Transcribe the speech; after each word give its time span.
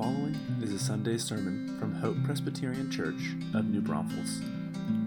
following 0.00 0.34
is 0.62 0.72
a 0.72 0.78
Sunday 0.78 1.18
sermon 1.18 1.76
from 1.78 1.94
Hope 1.94 2.16
Presbyterian 2.24 2.90
Church 2.90 3.36
of 3.52 3.66
New 3.66 3.82
Braunfels, 3.82 4.40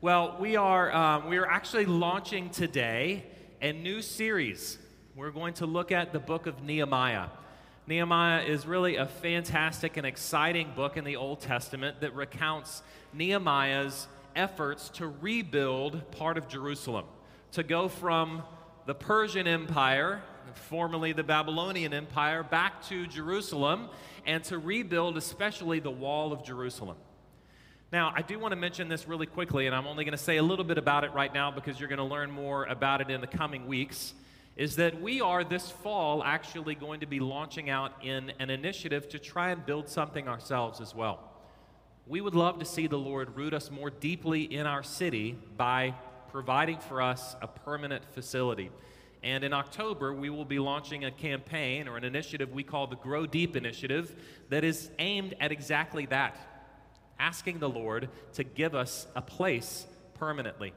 Well, 0.02 0.38
we 0.40 0.56
are 0.56 0.92
um, 0.92 1.30
we 1.30 1.38
are 1.38 1.46
actually 1.46 1.86
launching 1.86 2.50
today 2.50 3.26
a 3.62 3.74
new 3.74 4.02
series. 4.02 4.80
We're 5.16 5.30
going 5.30 5.54
to 5.56 5.66
look 5.68 5.92
at 5.92 6.14
the 6.14 6.20
book 6.20 6.48
of 6.48 6.64
Nehemiah. 6.64 7.28
Nehemiah 7.88 8.44
is 8.44 8.68
really 8.68 8.98
a 8.98 9.08
fantastic 9.08 9.98
and 9.98 10.06
exciting 10.06 10.72
book 10.76 10.98
in 10.98 11.04
the 11.04 11.16
Old 11.16 11.42
Testament 11.42 12.02
that 12.02 12.14
recounts 12.14 12.84
Nehemiah's 13.12 14.08
efforts 14.36 14.90
to 14.90 15.08
rebuild 15.08 16.12
part 16.12 16.38
of 16.38 16.48
Jerusalem, 16.48 17.06
to 17.54 17.64
go 17.64 17.88
from 17.88 18.44
the 18.86 18.94
Persian 18.94 19.48
Empire, 19.48 20.22
formerly 20.54 21.12
the 21.12 21.24
Babylonian 21.24 21.92
Empire, 21.92 22.44
back 22.44 22.86
to 22.88 23.08
Jerusalem 23.08 23.90
and 24.28 24.44
to 24.46 24.60
rebuild 24.60 25.18
especially 25.18 25.80
the 25.80 25.92
wall 25.92 26.32
of 26.32 26.46
Jerusalem. 26.46 26.98
Now, 27.92 28.14
I 28.16 28.22
do 28.22 28.38
want 28.38 28.52
to 28.52 28.58
mention 28.58 28.90
this 28.90 29.08
really 29.08 29.26
quickly, 29.26 29.66
and 29.66 29.76
I'm 29.76 29.88
only 29.88 30.06
going 30.06 30.18
to 30.18 30.24
say 30.24 30.38
a 30.38 30.44
little 30.44 30.64
bit 30.64 30.78
about 30.78 31.04
it 31.04 31.14
right 31.14 31.34
now 31.34 31.50
because 31.50 31.80
you're 31.80 31.90
going 31.90 31.98
to 31.98 32.06
learn 32.06 32.30
more 32.30 32.64
about 32.66 33.02
it 33.02 33.10
in 33.10 33.22
the 33.22 33.28
coming 33.28 33.66
weeks 33.66 34.14
is 34.62 34.76
that 34.76 35.02
we 35.02 35.20
are 35.22 35.44
this 35.44 35.72
fall 35.72 36.24
actually 36.24 36.76
going 36.76 37.00
to 37.00 37.08
be 37.08 37.20
launching 37.20 37.72
out 37.72 37.94
in 38.04 38.32
an 38.38 38.52
initiative 38.52 39.10
to 39.10 39.18
try 39.18 39.50
and 39.50 39.66
build 39.66 39.90
something 39.90 40.28
ourselves 40.28 40.80
as 40.80 40.94
well. 40.94 41.32
We 42.06 42.22
would 42.22 42.36
love 42.36 42.60
to 42.60 42.66
see 42.66 42.86
the 42.86 43.00
Lord 43.00 43.36
root 43.36 43.56
us 43.56 43.72
more 43.72 43.90
deeply 43.90 44.44
in 44.44 44.68
our 44.68 44.84
city 44.84 45.36
by 45.58 45.96
providing 46.30 46.78
for 46.78 47.02
us 47.02 47.36
a 47.42 47.48
permanent 47.48 48.06
facility. 48.14 48.70
And 49.24 49.44
in 49.44 49.52
October, 49.52 50.14
we 50.14 50.30
will 50.30 50.46
be 50.46 50.60
launching 50.60 51.06
a 51.06 51.12
campaign 51.12 51.88
or 51.88 51.98
an 51.98 52.04
initiative 52.04 52.52
we 52.52 52.62
call 52.62 52.86
the 52.86 52.98
Grow 52.98 53.26
Deep 53.26 53.56
Initiative 53.56 54.16
that 54.50 54.64
is 54.64 54.92
aimed 55.00 55.34
at 55.40 55.52
exactly 55.52 56.06
that 56.06 56.38
asking 57.20 57.58
the 57.58 57.70
Lord 57.70 58.10
to 58.34 58.44
give 58.44 58.76
us 58.76 59.08
a 59.16 59.24
place 59.24 59.88
permanently. 60.20 60.72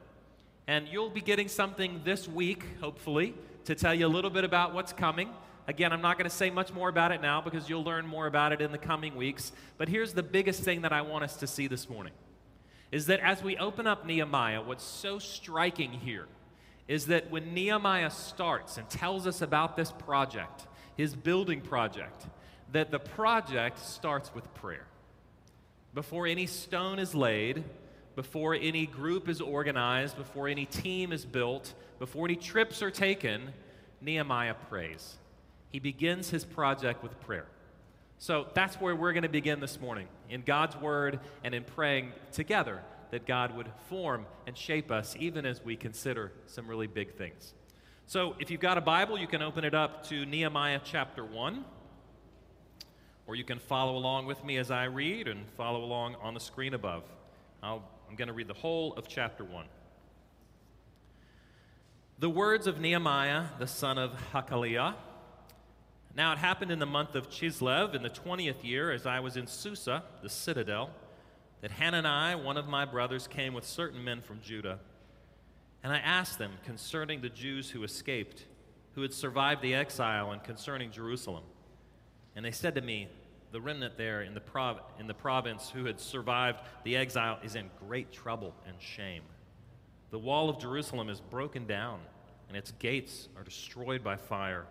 And 0.67 0.89
you'll 0.89 1.11
be 1.11 1.21
getting 1.21 1.49
something 1.49 2.01
this 2.03 2.27
week, 2.27 2.65
hopefully, 2.81 3.35
to 3.65 3.75
tell 3.75 3.95
you 3.95 4.07
a 4.07 4.09
little 4.09 4.31
bit 4.31 4.45
about 4.45 4.75
what's 4.75 4.93
coming. 4.93 5.31
Again, 5.67 5.93
I'm 5.93 6.03
not 6.03 6.19
going 6.19 6.29
to 6.29 6.37
say 6.37 6.51
much 6.51 6.73
more 6.73 6.89
about 6.89 7.13
it 7.13 7.23
now 7.23 7.41
because 7.41 7.69
you'll 7.69 7.85
learn 7.85 8.07
more 8.07 8.27
about 8.27 8.53
it 8.53 8.61
in 8.61 8.71
the 8.71 8.79
coming 8.79 9.15
weeks. 9.17 9.53
But 9.79 9.89
here's 9.89 10.13
the 10.13 10.23
biggest 10.23 10.63
thing 10.63 10.83
that 10.83 10.93
I 10.93 11.01
want 11.03 11.25
us 11.25 11.37
to 11.37 11.47
see 11.47 11.67
this 11.67 11.89
morning 11.89 12.13
is 12.93 13.07
that 13.07 13.21
as 13.21 13.43
we 13.43 13.57
open 13.57 13.87
up 13.87 14.07
Nehemiah, 14.07 14.63
what's 14.63 14.85
so 14.85 15.19
striking 15.19 15.91
here 15.91 16.27
is 16.87 17.07
that 17.07 17.31
when 17.31 17.55
Nehemiah 17.55 18.11
starts 18.11 18.77
and 18.77 18.89
tells 18.91 19.27
us 19.27 19.41
about 19.41 19.75
this 19.77 19.91
project, 19.91 20.67
his 20.97 21.15
building 21.15 21.61
project, 21.61 22.27
that 22.73 22.91
the 22.91 22.99
project 22.99 23.79
starts 23.79 24.35
with 24.35 24.53
prayer. 24.55 24.87
Before 25.95 26.27
any 26.27 26.47
stone 26.47 26.99
is 26.99 27.15
laid, 27.15 27.65
before 28.17 28.55
any 28.55 28.87
group 28.87 29.29
is 29.29 29.41
organized, 29.41 30.17
before 30.17 30.49
any 30.49 30.67
team 30.67 31.13
is 31.13 31.25
built, 31.25 31.73
before 31.99 32.27
any 32.27 32.37
trips 32.37 32.83
are 32.83 32.91
taken, 32.91 33.53
Nehemiah 34.01 34.55
prays. 34.69 35.17
He 35.71 35.79
begins 35.79 36.31
his 36.31 36.45
project 36.45 37.03
with 37.03 37.19
prayer. 37.21 37.47
So 38.19 38.47
that's 38.55 38.77
where 38.77 38.95
we're 38.95 39.13
going 39.13 39.25
to 39.25 39.29
begin 39.29 39.61
this 39.61 39.81
morning 39.81 40.07
in 40.31 40.43
God's 40.43 40.77
Word 40.77 41.21
and 41.43 41.55
in 41.55 41.65
praying 41.65 42.13
together 42.33 42.81
that 43.11 43.27
God 43.27 43.57
would 43.57 43.69
form 43.89 44.27
and 44.47 44.57
shape 44.57 44.91
us 44.91 45.17
even 45.19 45.47
as 45.47 45.65
we 45.65 45.77
consider 45.77 46.33
some 46.47 46.67
really 46.67 46.87
big 46.87 47.15
things. 47.15 47.55
So 48.07 48.35
if 48.39 48.51
you've 48.51 48.61
got 48.61 48.77
a 48.77 48.81
Bible, 48.81 49.19
you 49.19 49.27
can 49.27 49.43
open 49.43 49.65
it 49.65 49.75
up 49.75 50.07
to 50.09 50.27
Nehemiah 50.27 50.81
chapter 50.85 51.25
1, 51.25 51.65
or 53.27 53.35
you 53.35 53.45
can 53.45 53.59
follow 53.59 53.97
along 53.97 54.27
with 54.27 54.45
me 54.45 54.59
as 54.59 54.71
I 54.71 54.85
read 54.85 55.29
and 55.29 55.49
follow 55.57 55.83
along 55.83 56.17
on 56.17 56.35
the 56.35 56.41
screen 56.41 56.75
above. 56.75 57.05
i 57.63 57.73
am 57.73 57.81
going 58.17 58.29
to 58.29 58.35
read 58.35 58.49
the 58.49 58.55
whole 58.55 58.93
of 58.95 59.09
chapter 59.09 59.45
1. 59.45 59.65
The 62.17 62.31
words 62.31 62.69
of 62.69 62.81
Nehemiah, 62.81 63.47
the 63.59 63.67
son 63.67 63.99
of 63.99 64.13
Hachaliah. 64.33 64.95
Now 66.17 66.33
it 66.33 66.39
happened 66.39 66.71
in 66.71 66.79
the 66.79 66.87
month 66.87 67.17
of 67.17 67.29
Chislev, 67.29 67.93
in 67.93 68.05
the 68.05 68.11
20th 68.11 68.63
year, 68.63 68.93
as 68.93 69.05
I 69.05 69.19
was 69.19 69.37
in 69.37 69.49
Susa, 69.49 70.05
the 70.23 70.29
citadel, 70.29 70.91
that 71.61 71.73
Hanani, 71.73 72.41
one 72.41 72.57
of 72.57 72.69
my 72.69 72.85
brothers, 72.85 73.27
came 73.27 73.53
with 73.53 73.65
certain 73.65 74.05
men 74.05 74.21
from 74.21 74.41
Judah. 74.41 74.79
And 75.83 75.93
I 75.93 75.99
asked 75.99 76.39
them 76.39 76.53
concerning 76.65 77.21
the 77.21 77.29
Jews 77.29 77.71
who 77.71 77.83
escaped, 77.83 78.45
who 78.95 79.03
had 79.03 79.13
survived 79.13 79.61
the 79.61 79.75
exile, 79.75 80.31
and 80.31 80.43
concerning 80.43 80.93
Jerusalem. 80.93 81.43
And 82.37 82.45
they 82.45 82.53
said 82.53 82.77
to 82.77 82.81
me, 82.81 83.09
The 83.51 83.61
remnant 83.61 83.99
there 83.99 84.23
in 84.23 84.35
the, 84.35 84.41
prov- 84.41 84.83
in 85.01 85.09
the 85.09 85.15
province 85.15 85.69
who 85.69 85.85
had 85.85 85.99
survived 85.99 86.61
the 86.85 86.97
exile 86.97 87.41
is 87.43 87.57
in 87.57 87.71
great 87.89 88.13
trouble 88.13 88.55
and 88.69 88.77
shame. 88.79 89.23
The 90.15 90.21
wall 90.21 90.49
of 90.49 90.61
Jerusalem 90.61 91.09
is 91.11 91.19
broken 91.19 91.67
down, 91.67 91.99
and 92.47 92.57
its 92.57 92.71
gates 92.79 93.27
are 93.37 93.43
destroyed 93.43 94.05
by 94.05 94.15
fire. 94.15 94.65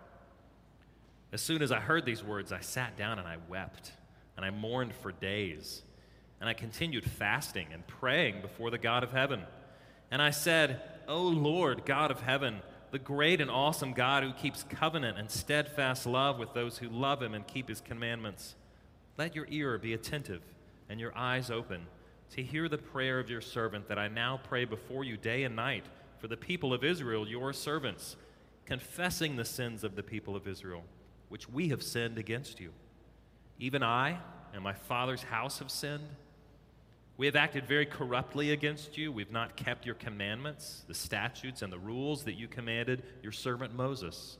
As 1.34 1.42
soon 1.42 1.60
as 1.60 1.70
I 1.70 1.80
heard 1.80 2.06
these 2.06 2.24
words, 2.24 2.50
I 2.50 2.60
sat 2.60 2.96
down 2.96 3.18
and 3.18 3.28
I 3.28 3.36
wept, 3.46 3.92
and 4.38 4.46
I 4.46 4.48
mourned 4.48 4.94
for 4.94 5.12
days. 5.12 5.82
And 6.40 6.48
I 6.48 6.54
continued 6.54 7.04
fasting 7.04 7.66
and 7.74 7.86
praying 7.86 8.40
before 8.40 8.70
the 8.70 8.78
God 8.78 9.02
of 9.02 9.12
heaven. 9.12 9.42
And 10.10 10.22
I 10.22 10.30
said, 10.30 10.80
O 11.06 11.20
Lord, 11.20 11.84
God 11.84 12.10
of 12.10 12.22
heaven, 12.22 12.62
the 12.90 12.98
great 12.98 13.42
and 13.42 13.50
awesome 13.50 13.92
God 13.92 14.22
who 14.22 14.32
keeps 14.32 14.62
covenant 14.62 15.18
and 15.18 15.30
steadfast 15.30 16.06
love 16.06 16.38
with 16.38 16.54
those 16.54 16.78
who 16.78 16.88
love 16.88 17.22
him 17.22 17.34
and 17.34 17.46
keep 17.46 17.68
his 17.68 17.82
commandments, 17.82 18.54
let 19.18 19.36
your 19.36 19.46
ear 19.50 19.76
be 19.76 19.92
attentive 19.92 20.40
and 20.88 20.98
your 20.98 21.14
eyes 21.14 21.50
open 21.50 21.86
to 22.34 22.42
hear 22.42 22.68
the 22.68 22.78
prayer 22.78 23.20
of 23.20 23.30
your 23.30 23.40
servant 23.40 23.86
that 23.86 23.96
I 23.96 24.08
now 24.08 24.40
pray 24.42 24.64
before 24.64 25.04
you 25.04 25.16
day 25.16 25.44
and 25.44 25.54
night 25.54 25.84
for 26.18 26.26
the 26.26 26.36
people 26.36 26.74
of 26.74 26.82
Israel, 26.82 27.28
your 27.28 27.52
servants, 27.52 28.16
confessing 28.66 29.36
the 29.36 29.44
sins 29.44 29.84
of 29.84 29.94
the 29.94 30.02
people 30.02 30.34
of 30.34 30.48
Israel, 30.48 30.82
which 31.28 31.48
we 31.48 31.68
have 31.68 31.80
sinned 31.80 32.18
against 32.18 32.58
you. 32.58 32.72
Even 33.60 33.84
I 33.84 34.18
and 34.52 34.64
my 34.64 34.72
father's 34.72 35.22
house 35.22 35.60
have 35.60 35.70
sinned. 35.70 36.08
We 37.16 37.26
have 37.26 37.36
acted 37.36 37.68
very 37.68 37.86
corruptly 37.86 38.50
against 38.50 38.98
you. 38.98 39.12
We've 39.12 39.30
not 39.30 39.54
kept 39.54 39.86
your 39.86 39.94
commandments, 39.94 40.84
the 40.88 40.94
statutes, 40.94 41.62
and 41.62 41.72
the 41.72 41.78
rules 41.78 42.24
that 42.24 42.34
you 42.34 42.48
commanded 42.48 43.04
your 43.22 43.30
servant 43.30 43.76
Moses. 43.76 44.38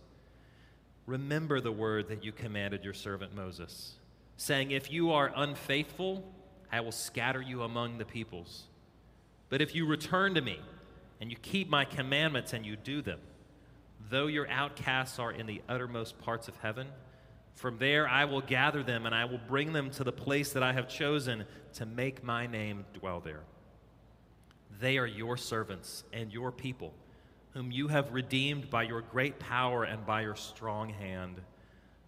Remember 1.06 1.60
the 1.60 1.70
word 1.70 2.08
that 2.08 2.24
you 2.24 2.32
commanded 2.32 2.82
your 2.82 2.92
servant 2.92 3.36
Moses, 3.36 3.94
saying, 4.36 4.72
If 4.72 4.90
you 4.90 5.12
are 5.12 5.30
unfaithful, 5.36 6.24
I 6.74 6.80
will 6.80 6.90
scatter 6.90 7.40
you 7.40 7.62
among 7.62 7.98
the 7.98 8.04
peoples. 8.04 8.64
But 9.48 9.62
if 9.62 9.76
you 9.76 9.86
return 9.86 10.34
to 10.34 10.40
me 10.40 10.58
and 11.20 11.30
you 11.30 11.36
keep 11.36 11.70
my 11.70 11.84
commandments 11.84 12.52
and 12.52 12.66
you 12.66 12.74
do 12.74 13.00
them, 13.00 13.20
though 14.10 14.26
your 14.26 14.50
outcasts 14.50 15.20
are 15.20 15.30
in 15.30 15.46
the 15.46 15.62
uttermost 15.68 16.18
parts 16.18 16.48
of 16.48 16.56
heaven, 16.56 16.88
from 17.54 17.78
there 17.78 18.08
I 18.08 18.24
will 18.24 18.40
gather 18.40 18.82
them 18.82 19.06
and 19.06 19.14
I 19.14 19.24
will 19.24 19.40
bring 19.46 19.72
them 19.72 19.88
to 19.90 20.02
the 20.02 20.10
place 20.10 20.52
that 20.54 20.64
I 20.64 20.72
have 20.72 20.88
chosen 20.88 21.44
to 21.74 21.86
make 21.86 22.24
my 22.24 22.48
name 22.48 22.86
dwell 22.92 23.20
there. 23.20 23.44
They 24.80 24.98
are 24.98 25.06
your 25.06 25.36
servants 25.36 26.02
and 26.12 26.32
your 26.32 26.50
people, 26.50 26.92
whom 27.50 27.70
you 27.70 27.86
have 27.86 28.12
redeemed 28.12 28.68
by 28.68 28.82
your 28.82 29.02
great 29.02 29.38
power 29.38 29.84
and 29.84 30.04
by 30.04 30.22
your 30.22 30.34
strong 30.34 30.88
hand. 30.88 31.40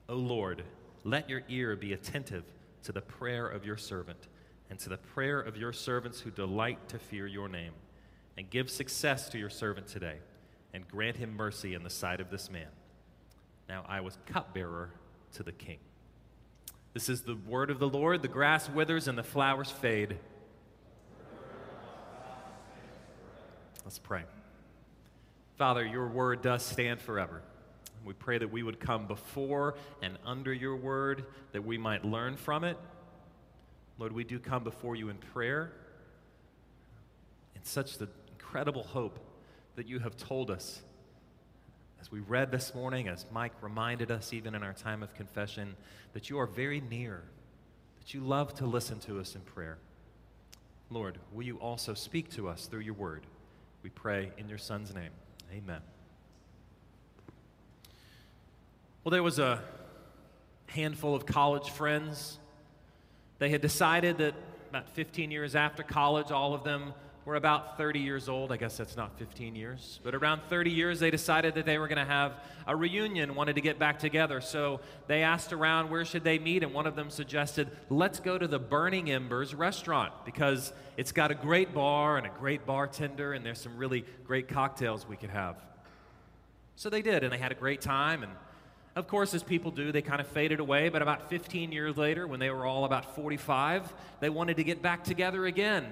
O 0.08 0.16
Lord, 0.16 0.64
let 1.04 1.30
your 1.30 1.42
ear 1.48 1.76
be 1.76 1.92
attentive 1.92 2.42
to 2.82 2.90
the 2.90 3.00
prayer 3.00 3.46
of 3.46 3.64
your 3.64 3.76
servant 3.76 4.26
and 4.70 4.78
to 4.80 4.88
the 4.88 4.96
prayer 4.96 5.40
of 5.40 5.56
your 5.56 5.72
servants 5.72 6.20
who 6.20 6.30
delight 6.30 6.88
to 6.88 6.98
fear 6.98 7.26
your 7.26 7.48
name. 7.48 7.72
And 8.38 8.50
give 8.50 8.70
success 8.70 9.30
to 9.30 9.38
your 9.38 9.48
servant 9.48 9.86
today, 9.86 10.16
and 10.74 10.86
grant 10.86 11.16
him 11.16 11.34
mercy 11.34 11.72
in 11.72 11.82
the 11.82 11.88
sight 11.88 12.20
of 12.20 12.28
this 12.28 12.50
man. 12.50 12.68
Now 13.66 13.82
I 13.88 14.02
was 14.02 14.18
cupbearer 14.26 14.90
to 15.32 15.42
the 15.42 15.52
king. 15.52 15.78
This 16.92 17.08
is 17.08 17.22
the 17.22 17.36
word 17.46 17.70
of 17.70 17.78
the 17.78 17.88
Lord. 17.88 18.20
The 18.20 18.28
grass 18.28 18.68
withers 18.68 19.08
and 19.08 19.16
the 19.16 19.22
flowers 19.22 19.70
fade. 19.70 20.18
Let's 23.84 23.98
pray. 23.98 24.24
Father, 25.56 25.86
your 25.86 26.08
word 26.08 26.42
does 26.42 26.62
stand 26.62 27.00
forever. 27.00 27.40
We 28.04 28.12
pray 28.12 28.36
that 28.36 28.52
we 28.52 28.62
would 28.62 28.80
come 28.80 29.06
before 29.06 29.76
and 30.02 30.18
under 30.26 30.52
your 30.52 30.76
word, 30.76 31.24
that 31.52 31.64
we 31.64 31.78
might 31.78 32.04
learn 32.04 32.36
from 32.36 32.64
it 32.64 32.76
Lord, 33.98 34.12
we 34.12 34.24
do 34.24 34.38
come 34.38 34.62
before 34.62 34.94
you 34.94 35.08
in 35.08 35.16
prayer 35.16 35.72
in 37.54 37.64
such 37.64 37.98
the 37.98 38.08
incredible 38.30 38.82
hope 38.82 39.18
that 39.76 39.86
you 39.86 39.98
have 39.98 40.16
told 40.16 40.50
us. 40.50 40.82
As 42.00 42.12
we 42.12 42.20
read 42.20 42.50
this 42.50 42.74
morning, 42.74 43.08
as 43.08 43.24
Mike 43.32 43.52
reminded 43.62 44.10
us, 44.10 44.32
even 44.32 44.54
in 44.54 44.62
our 44.62 44.74
time 44.74 45.02
of 45.02 45.14
confession, 45.14 45.74
that 46.12 46.28
you 46.28 46.38
are 46.38 46.46
very 46.46 46.80
near, 46.80 47.22
that 48.00 48.12
you 48.12 48.20
love 48.20 48.54
to 48.54 48.66
listen 48.66 48.98
to 49.00 49.18
us 49.18 49.34
in 49.34 49.40
prayer. 49.40 49.78
Lord, 50.90 51.18
will 51.32 51.42
you 51.42 51.56
also 51.56 51.94
speak 51.94 52.30
to 52.30 52.48
us 52.48 52.66
through 52.66 52.80
your 52.80 52.94
word? 52.94 53.26
We 53.82 53.90
pray 53.90 54.30
in 54.38 54.48
your 54.48 54.58
Son's 54.58 54.94
name. 54.94 55.10
Amen. 55.52 55.80
Well, 59.02 59.10
there 59.10 59.22
was 59.22 59.38
a 59.38 59.62
handful 60.66 61.14
of 61.14 61.26
college 61.26 61.70
friends. 61.70 62.38
They 63.38 63.50
had 63.50 63.60
decided 63.60 64.18
that 64.18 64.34
about 64.70 64.88
15 64.90 65.30
years 65.30 65.54
after 65.54 65.82
college, 65.82 66.30
all 66.30 66.54
of 66.54 66.64
them 66.64 66.92
were 67.26 67.34
about 67.34 67.76
30 67.76 67.98
years 67.98 68.28
old. 68.28 68.52
I 68.52 68.56
guess 68.56 68.76
that's 68.76 68.96
not 68.96 69.18
15 69.18 69.56
years, 69.56 69.98
but 70.04 70.14
around 70.14 70.42
30 70.48 70.70
years, 70.70 71.00
they 71.00 71.10
decided 71.10 71.56
that 71.56 71.66
they 71.66 71.76
were 71.76 71.88
going 71.88 71.98
to 71.98 72.04
have 72.04 72.34
a 72.68 72.76
reunion, 72.76 73.34
wanted 73.34 73.56
to 73.56 73.60
get 73.60 73.80
back 73.80 73.98
together. 73.98 74.40
So 74.40 74.80
they 75.08 75.24
asked 75.24 75.52
around 75.52 75.90
where 75.90 76.04
should 76.04 76.22
they 76.22 76.38
meet, 76.38 76.62
and 76.62 76.72
one 76.72 76.86
of 76.86 76.94
them 76.94 77.10
suggested, 77.10 77.68
let's 77.90 78.20
go 78.20 78.38
to 78.38 78.46
the 78.46 78.60
Burning 78.60 79.10
Embers 79.10 79.54
restaurant 79.56 80.12
because 80.24 80.72
it's 80.96 81.10
got 81.10 81.32
a 81.32 81.34
great 81.34 81.74
bar 81.74 82.16
and 82.16 82.26
a 82.26 82.30
great 82.30 82.64
bartender, 82.64 83.32
and 83.32 83.44
there's 83.44 83.60
some 83.60 83.76
really 83.76 84.04
great 84.24 84.46
cocktails 84.46 85.06
we 85.06 85.16
could 85.16 85.30
have. 85.30 85.56
So 86.76 86.90
they 86.90 87.02
did, 87.02 87.24
and 87.24 87.32
they 87.32 87.38
had 87.38 87.50
a 87.50 87.56
great 87.56 87.80
time. 87.80 88.22
And 88.22 88.32
of 88.96 89.06
course, 89.06 89.34
as 89.34 89.42
people 89.42 89.70
do, 89.70 89.92
they 89.92 90.02
kind 90.02 90.20
of 90.22 90.26
faded 90.26 90.58
away. 90.58 90.88
But 90.88 91.02
about 91.02 91.28
15 91.28 91.70
years 91.70 91.98
later, 91.98 92.26
when 92.26 92.40
they 92.40 92.50
were 92.50 92.64
all 92.64 92.86
about 92.86 93.14
45, 93.14 93.92
they 94.20 94.30
wanted 94.30 94.56
to 94.56 94.64
get 94.64 94.80
back 94.82 95.04
together 95.04 95.44
again 95.44 95.86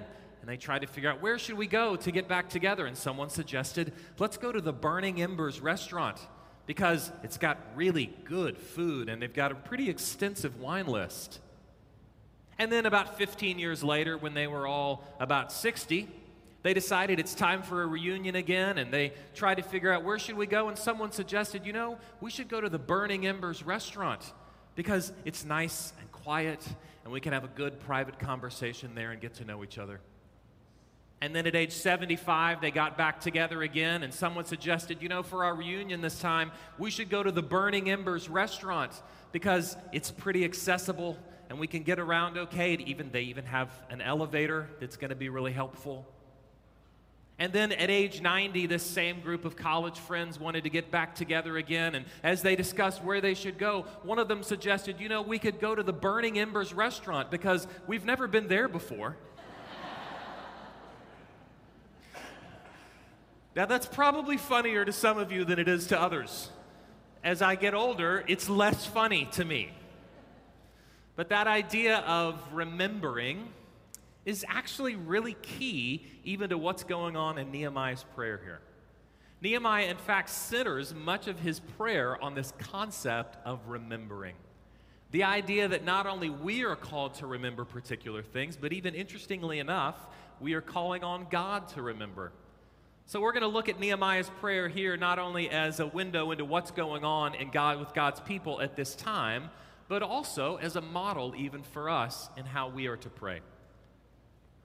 and 0.45 0.51
they 0.51 0.57
tried 0.57 0.81
to 0.81 0.87
figure 0.87 1.09
out 1.09 1.23
where 1.23 1.39
should 1.39 1.55
we 1.55 1.65
go 1.65 1.95
to 1.95 2.11
get 2.11 2.27
back 2.27 2.49
together 2.49 2.85
and 2.85 2.95
someone 2.95 3.31
suggested 3.31 3.91
let's 4.19 4.37
go 4.37 4.51
to 4.51 4.61
the 4.61 4.71
burning 4.71 5.19
embers 5.19 5.59
restaurant 5.59 6.19
because 6.67 7.11
it's 7.23 7.39
got 7.39 7.57
really 7.73 8.13
good 8.25 8.55
food 8.55 9.09
and 9.09 9.19
they've 9.19 9.33
got 9.33 9.51
a 9.51 9.55
pretty 9.55 9.89
extensive 9.89 10.59
wine 10.59 10.85
list 10.85 11.39
and 12.59 12.71
then 12.71 12.85
about 12.85 13.17
15 13.17 13.57
years 13.57 13.83
later 13.83 14.19
when 14.19 14.35
they 14.35 14.45
were 14.45 14.67
all 14.67 15.03
about 15.19 15.51
60 15.51 16.07
they 16.65 16.73
decided 16.73 17.19
it's 17.19 17.35
time 17.35 17.61
for 17.61 17.83
a 17.83 17.85
reunion 17.85 18.35
again 18.35 18.79
and 18.79 18.91
they 18.91 19.13
tried 19.35 19.53
to 19.53 19.61
figure 19.61 19.93
out 19.93 20.03
where 20.03 20.17
should 20.17 20.35
we 20.35 20.47
go 20.47 20.67
and 20.67 20.75
someone 20.75 21.11
suggested 21.11 21.63
you 21.63 21.71
know 21.71 21.95
we 22.21 22.31
should 22.31 22.49
go 22.49 22.59
to 22.59 22.69
the 22.69 22.79
burning 22.79 23.27
embers 23.27 23.61
restaurant 23.61 24.33
because 24.73 25.13
it's 25.25 25.45
nice 25.45 25.93
and 25.99 26.11
quiet 26.11 26.59
and 27.03 27.13
we 27.13 27.21
can 27.21 27.33
have 27.33 27.43
a 27.43 27.49
good 27.49 27.79
private 27.81 28.17
conversation 28.17 28.95
there 28.95 29.11
and 29.11 29.21
get 29.21 29.35
to 29.35 29.45
know 29.45 29.63
each 29.63 29.77
other 29.77 30.01
and 31.21 31.33
then 31.33 31.47
at 31.47 31.55
age 31.55 31.71
75, 31.71 32.59
they 32.59 32.71
got 32.71 32.97
back 32.97 33.21
together 33.21 33.63
again, 33.63 34.03
and 34.03 34.13
someone 34.13 34.43
suggested, 34.43 35.01
you 35.01 35.07
know, 35.07 35.23
for 35.23 35.45
our 35.45 35.55
reunion 35.55 36.01
this 36.01 36.19
time, 36.19 36.51
we 36.77 36.91
should 36.91 37.09
go 37.09 37.23
to 37.23 37.31
the 37.31 37.41
Burning 37.41 37.89
Embers 37.89 38.29
restaurant 38.29 38.91
because 39.31 39.77
it's 39.93 40.11
pretty 40.11 40.43
accessible 40.43 41.17
and 41.49 41.57
we 41.57 41.67
can 41.67 41.83
get 41.83 41.99
around 41.99 42.37
okay. 42.37 42.73
even, 42.73 43.11
they 43.11 43.21
even 43.21 43.45
have 43.45 43.71
an 43.89 44.01
elevator 44.01 44.69
that's 44.79 44.97
going 44.97 45.09
to 45.09 45.15
be 45.15 45.29
really 45.29 45.53
helpful. 45.53 46.05
And 47.37 47.51
then 47.51 47.73
at 47.73 47.89
age 47.89 48.21
90, 48.21 48.65
this 48.67 48.83
same 48.83 49.19
group 49.19 49.43
of 49.43 49.57
college 49.57 49.99
friends 49.99 50.39
wanted 50.39 50.63
to 50.63 50.69
get 50.69 50.89
back 50.89 51.15
together 51.15 51.57
again. 51.57 51.93
And 51.95 52.05
as 52.23 52.41
they 52.41 52.55
discussed 52.55 53.03
where 53.03 53.19
they 53.19 53.33
should 53.33 53.57
go, 53.57 53.85
one 54.03 54.19
of 54.19 54.29
them 54.29 54.41
suggested, 54.41 55.01
you 55.01 55.09
know, 55.09 55.21
we 55.21 55.37
could 55.37 55.59
go 55.59 55.75
to 55.75 55.83
the 55.83 55.91
Burning 55.91 56.39
Embers 56.39 56.73
restaurant 56.73 57.29
because 57.31 57.67
we've 57.87 58.05
never 58.05 58.27
been 58.27 58.47
there 58.47 58.67
before. 58.67 59.17
Now, 63.55 63.65
that's 63.65 63.85
probably 63.85 64.35
funnier 64.35 64.83
to 64.83 64.91
some 64.91 65.17
of 65.17 65.31
you 65.31 65.45
than 65.45 65.59
it 65.59 65.69
is 65.69 65.87
to 65.87 65.97
others. 65.97 66.49
As 67.23 67.41
I 67.41 67.55
get 67.55 67.73
older, 67.73 68.25
it's 68.27 68.49
less 68.49 68.85
funny 68.85 69.29
to 69.31 69.45
me. 69.45 69.71
But 71.15 71.29
that 71.29 71.47
idea 71.47 71.99
of 71.99 72.37
remembering 72.51 73.47
is 74.25 74.45
actually 74.47 74.95
really 74.95 75.35
key 75.41 76.05
even 76.23 76.49
to 76.49 76.57
what's 76.57 76.83
going 76.83 77.15
on 77.15 77.37
in 77.37 77.51
Nehemiah's 77.51 78.03
prayer 78.15 78.39
here. 78.43 78.59
Nehemiah, 79.41 79.85
in 79.85 79.97
fact, 79.97 80.29
centers 80.29 80.93
much 80.93 81.27
of 81.27 81.39
his 81.39 81.59
prayer 81.59 82.21
on 82.23 82.33
this 82.33 82.53
concept 82.57 83.37
of 83.45 83.59
remembering. 83.67 84.35
The 85.11 85.23
idea 85.23 85.67
that 85.67 85.85
not 85.85 86.07
only 86.07 86.29
we 86.29 86.63
are 86.63 86.75
called 86.75 87.13
to 87.15 87.27
remember 87.27 87.63
particular 87.63 88.23
things, 88.23 88.57
but 88.57 88.73
even 88.73 88.95
interestingly 88.95 89.59
enough, 89.59 89.95
we 90.39 90.53
are 90.53 90.61
calling 90.61 91.03
on 91.03 91.27
God 91.29 91.67
to 91.69 91.81
remember 91.81 92.31
so 93.07 93.21
we're 93.21 93.33
going 93.33 93.43
to 93.43 93.47
look 93.47 93.69
at 93.69 93.79
Nehemiah's 93.79 94.31
prayer 94.41 94.67
here 94.67 94.97
not 94.97 95.19
only 95.19 95.51
as 95.51 95.79
a 95.79 95.85
window 95.85 96.31
into 96.31 96.43
what's 96.43 96.71
going 96.71 97.03
on 97.03 97.35
in 97.35 97.51
God 97.51 97.79
with 97.79 97.93
God's 97.93 98.19
people 98.19 98.61
at 98.61 98.75
this 98.75 98.95
time, 98.95 99.51
but 99.87 100.01
also 100.01 100.55
as 100.55 100.75
a 100.75 100.81
model 100.81 101.35
even 101.37 101.61
for 101.61 101.87
us 101.87 102.31
in 102.35 102.45
how 102.45 102.67
we 102.67 102.87
are 102.87 102.97
to 102.97 103.09
pray. 103.09 103.41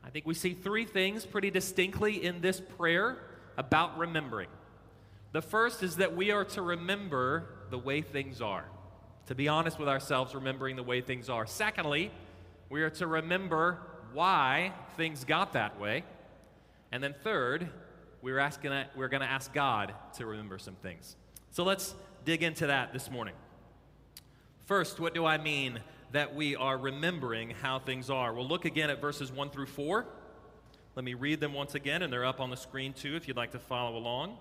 I 0.05 0.11
think 0.11 0.27
we 0.27 0.35
see 0.35 0.55
three 0.55 0.85
things 0.85 1.27
pretty 1.27 1.51
distinctly 1.51 2.25
in 2.25 2.41
this 2.41 2.61
prayer 2.61 3.19
about 3.57 3.99
remembering. 3.99 4.49
The 5.33 5.43
first 5.43 5.83
is 5.83 5.97
that 5.97 6.17
we 6.17 6.31
are 6.31 6.45
to 6.47 6.63
remember 6.63 7.47
the 7.71 7.79
way 7.79 8.01
things 8.01 8.41
are. 8.41 8.65
To 9.27 9.35
be 9.35 9.47
honest 9.47 9.79
with 9.79 9.89
ourselves, 9.89 10.35
remembering 10.35 10.77
the 10.77 10.83
way 10.83 11.01
things 11.01 11.29
are. 11.29 11.47
Secondly, 11.47 12.11
we 12.69 12.83
are 12.83 12.91
to 12.91 13.07
remember 13.07 13.79
why 14.13 14.73
things 14.97 15.25
got 15.25 15.53
that 15.53 15.79
way. 15.79 16.05
And 16.91 17.03
then 17.03 17.15
third, 17.23 17.69
we're, 18.23 18.39
asking, 18.39 18.73
we're 18.97 19.09
going 19.09 19.21
to 19.21 19.31
ask 19.31 19.53
God 19.53 19.95
to 20.17 20.27
remember 20.27 20.59
some 20.59 20.75
things. 20.77 21.17
So 21.51 21.63
let's 21.63 21.95
dig 22.25 22.43
into 22.43 22.67
that 22.67 22.93
this 22.93 23.11
morning. 23.11 23.35
First, 24.67 24.99
what 24.99 25.15
do 25.15 25.25
I 25.25 25.39
mean 25.39 25.81
that 26.13 26.35
we 26.35 26.57
are 26.57 26.77
remembering 26.77 27.51
how 27.51 27.79
things 27.79 28.11
are? 28.11 28.35
We'll 28.35 28.49
look 28.49 28.65
again 28.65 28.91
at 28.91 29.01
verses 29.01 29.31
1 29.31 29.51
through 29.51 29.67
4. 29.67 30.07
Let 30.97 31.05
me 31.05 31.15
read 31.15 31.41
them 31.41 31.53
once 31.53 31.75
again, 31.75 32.03
and 32.03 32.13
they're 32.13 32.25
up 32.25 32.41
on 32.41 32.51
the 32.51 32.57
screen 32.57 32.93
too 32.93 33.17
if 33.17 33.29
you'd 33.29 33.37
like 33.37 33.53
to 33.53 33.59
follow 33.59 33.97
along. 33.97 34.37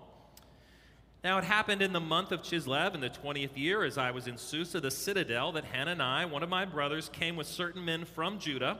Now 1.22 1.38
it 1.38 1.44
happened 1.44 1.82
in 1.82 1.92
the 1.92 2.00
month 2.00 2.32
of 2.32 2.42
Chislev 2.42 2.94
in 2.94 3.00
the 3.00 3.10
20th 3.10 3.56
year, 3.56 3.84
as 3.84 3.98
I 3.98 4.10
was 4.10 4.26
in 4.26 4.36
Susa, 4.36 4.80
the 4.80 4.90
citadel, 4.90 5.52
that 5.52 5.64
Hanani, 5.66 6.30
one 6.30 6.42
of 6.42 6.48
my 6.48 6.64
brothers, 6.64 7.10
came 7.12 7.36
with 7.36 7.46
certain 7.46 7.84
men 7.84 8.04
from 8.04 8.38
Judah 8.38 8.78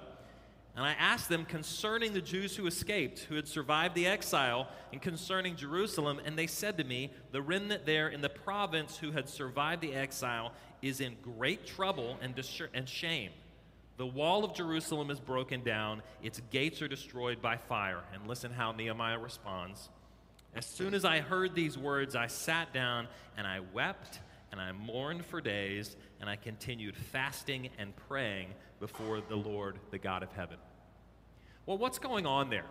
and 0.76 0.84
I 0.84 0.92
asked 0.92 1.28
them 1.28 1.44
concerning 1.44 2.12
the 2.12 2.20
Jews 2.20 2.56
who 2.56 2.66
escaped, 2.66 3.20
who 3.20 3.34
had 3.34 3.48
survived 3.48 3.94
the 3.94 4.06
exile, 4.06 4.68
and 4.92 5.02
concerning 5.02 5.56
Jerusalem. 5.56 6.20
And 6.24 6.38
they 6.38 6.46
said 6.46 6.78
to 6.78 6.84
me, 6.84 7.10
The 7.32 7.42
remnant 7.42 7.86
there 7.86 8.08
in 8.08 8.20
the 8.20 8.28
province 8.28 8.96
who 8.96 9.10
had 9.10 9.28
survived 9.28 9.82
the 9.82 9.94
exile 9.94 10.52
is 10.80 11.00
in 11.00 11.16
great 11.22 11.66
trouble 11.66 12.18
and, 12.22 12.34
dis- 12.34 12.62
and 12.72 12.88
shame. 12.88 13.30
The 13.96 14.06
wall 14.06 14.44
of 14.44 14.54
Jerusalem 14.54 15.10
is 15.10 15.20
broken 15.20 15.62
down, 15.62 16.02
its 16.22 16.40
gates 16.50 16.80
are 16.80 16.88
destroyed 16.88 17.42
by 17.42 17.56
fire. 17.56 18.00
And 18.14 18.26
listen 18.26 18.52
how 18.52 18.72
Nehemiah 18.72 19.18
responds. 19.18 19.90
As 20.54 20.66
soon 20.66 20.94
as 20.94 21.04
I 21.04 21.20
heard 21.20 21.54
these 21.54 21.76
words, 21.76 22.16
I 22.16 22.28
sat 22.28 22.72
down 22.72 23.08
and 23.36 23.46
I 23.46 23.60
wept 23.74 24.20
and 24.52 24.60
I 24.60 24.72
mourned 24.72 25.24
for 25.24 25.40
days, 25.40 25.96
and 26.20 26.28
I 26.28 26.36
continued 26.36 26.96
fasting 26.96 27.68
and 27.78 27.94
praying 28.08 28.48
before 28.80 29.20
the 29.20 29.36
Lord, 29.36 29.78
the 29.90 29.98
God 29.98 30.22
of 30.22 30.32
heaven. 30.32 30.56
Well, 31.70 31.78
what's 31.78 32.00
going 32.00 32.26
on 32.26 32.50
there? 32.50 32.64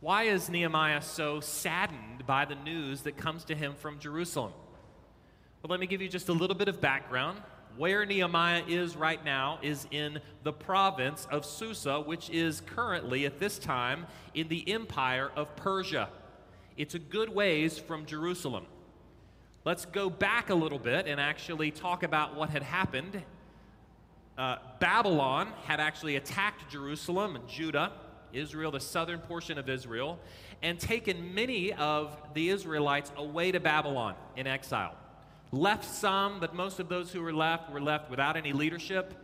Why 0.00 0.22
is 0.22 0.48
Nehemiah 0.48 1.02
so 1.02 1.40
saddened 1.40 2.24
by 2.26 2.46
the 2.46 2.54
news 2.54 3.02
that 3.02 3.18
comes 3.18 3.44
to 3.44 3.54
him 3.54 3.74
from 3.74 3.98
Jerusalem? 3.98 4.54
Well, 5.62 5.68
let 5.68 5.78
me 5.78 5.86
give 5.86 6.00
you 6.00 6.08
just 6.08 6.30
a 6.30 6.32
little 6.32 6.56
bit 6.56 6.68
of 6.68 6.80
background. 6.80 7.42
Where 7.76 8.06
Nehemiah 8.06 8.62
is 8.66 8.96
right 8.96 9.22
now 9.22 9.58
is 9.60 9.86
in 9.90 10.20
the 10.42 10.54
province 10.54 11.28
of 11.30 11.44
Susa, 11.44 12.00
which 12.00 12.30
is 12.30 12.62
currently, 12.62 13.26
at 13.26 13.38
this 13.38 13.58
time, 13.58 14.06
in 14.32 14.48
the 14.48 14.72
empire 14.72 15.30
of 15.36 15.54
Persia. 15.54 16.08
It's 16.78 16.94
a 16.94 16.98
good 16.98 17.28
ways 17.28 17.76
from 17.78 18.06
Jerusalem. 18.06 18.64
Let's 19.66 19.84
go 19.84 20.08
back 20.08 20.48
a 20.48 20.54
little 20.54 20.78
bit 20.78 21.06
and 21.06 21.20
actually 21.20 21.72
talk 21.72 22.02
about 22.02 22.36
what 22.36 22.48
had 22.48 22.62
happened. 22.62 23.22
Uh, 24.38 24.56
Babylon 24.80 25.52
had 25.64 25.78
actually 25.78 26.16
attacked 26.16 26.70
Jerusalem 26.70 27.36
and 27.36 27.46
Judah, 27.46 27.92
Israel, 28.34 28.70
the 28.70 28.80
southern 28.80 29.20
portion 29.20 29.58
of 29.58 29.68
Israel, 29.68 30.18
and 30.62 30.78
taken 30.78 31.34
many 31.34 31.72
of 31.72 32.16
the 32.34 32.48
Israelites 32.50 33.12
away 33.16 33.52
to 33.52 33.60
Babylon 33.60 34.14
in 34.36 34.46
exile. 34.46 34.96
Left 35.52 35.84
some, 35.84 36.40
but 36.40 36.54
most 36.54 36.80
of 36.80 36.88
those 36.88 37.12
who 37.12 37.22
were 37.22 37.32
left 37.32 37.70
were 37.70 37.80
left 37.80 38.10
without 38.10 38.36
any 38.36 38.52
leadership. 38.52 39.14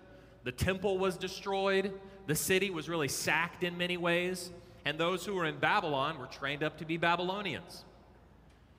The 0.45 0.52
temple 0.52 0.99
was 0.99 1.17
destroyed. 1.17 1.93
The 2.26 2.35
city 2.35 2.71
was 2.71 2.88
really 2.88 3.09
sacked 3.09 3.64
in 3.64 3.76
many 3.76 3.97
ways. 3.97 4.50
And 4.85 4.99
those 4.99 5.26
who 5.26 5.35
were 5.35 5.47
in 5.47 5.59
Babylon 5.59 6.19
were 6.19 6.26
trained 6.26 6.62
up 6.62 6.79
to 6.79 6.85
be 6.85 6.97
Babylonians. 6.97 7.85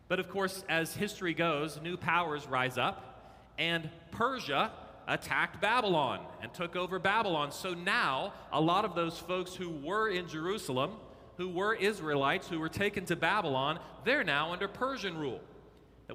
But 0.08 0.20
of 0.20 0.30
course, 0.30 0.64
as 0.68 0.94
history 0.94 1.34
goes, 1.34 1.80
new 1.82 1.96
powers 1.96 2.48
rise 2.48 2.78
up, 2.78 3.48
and 3.58 3.90
Persia 4.12 4.72
attacked 5.08 5.62
Babylon 5.62 6.20
and 6.42 6.54
took 6.54 6.76
over 6.76 7.00
Babylon. 7.00 7.52
So 7.52 7.74
now, 7.74 8.34
a 8.52 8.62
lot 8.62 8.86
of 8.86 8.96
those 8.96 9.18
folks 9.18 9.56
who 9.56 9.70
were 9.70 10.10
in 10.10 10.28
Jerusalem, 10.28 10.92
who 11.38 11.50
were 11.50 11.74
Israelites, 11.74 12.48
who 12.48 12.60
were 12.60 12.70
taken 12.70 13.06
to 13.06 13.16
Babylon, 13.16 13.80
they're 14.06 14.24
now 14.24 14.52
under 14.52 14.68
Persian 14.68 15.18
rule. 15.18 15.42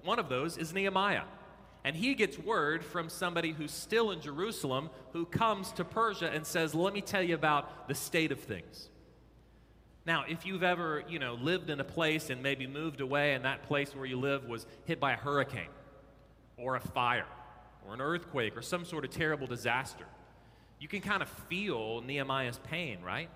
One 0.04 0.18
of 0.18 0.28
those 0.28 0.58
is 0.58 0.72
Nehemiah. 0.72 1.24
And 1.84 1.94
he 1.94 2.14
gets 2.14 2.38
word 2.38 2.84
from 2.84 3.08
somebody 3.08 3.52
who's 3.52 3.70
still 3.70 4.10
in 4.10 4.20
Jerusalem 4.20 4.90
who 5.12 5.24
comes 5.24 5.70
to 5.72 5.84
Persia 5.84 6.28
and 6.28 6.44
says, 6.44 6.74
Let 6.74 6.92
me 6.92 7.00
tell 7.00 7.22
you 7.22 7.34
about 7.34 7.86
the 7.86 7.94
state 7.94 8.32
of 8.32 8.40
things. 8.40 8.90
Now, 10.04 10.24
if 10.28 10.46
you've 10.46 10.62
ever, 10.62 11.04
you 11.08 11.18
know, 11.18 11.34
lived 11.34 11.70
in 11.70 11.80
a 11.80 11.84
place 11.84 12.30
and 12.30 12.42
maybe 12.42 12.66
moved 12.66 13.00
away 13.00 13.34
and 13.34 13.44
that 13.44 13.64
place 13.64 13.94
where 13.94 14.06
you 14.06 14.18
live 14.18 14.44
was 14.46 14.66
hit 14.84 15.00
by 15.00 15.12
a 15.12 15.16
hurricane 15.16 15.68
or 16.56 16.76
a 16.76 16.80
fire 16.80 17.26
or 17.86 17.94
an 17.94 18.00
earthquake 18.00 18.56
or 18.56 18.62
some 18.62 18.84
sort 18.84 19.04
of 19.04 19.10
terrible 19.10 19.46
disaster, 19.46 20.06
you 20.78 20.88
can 20.88 21.00
kind 21.00 21.22
of 21.22 21.28
feel 21.28 22.02
Nehemiah's 22.02 22.58
pain, 22.64 23.02
right? 23.02 23.30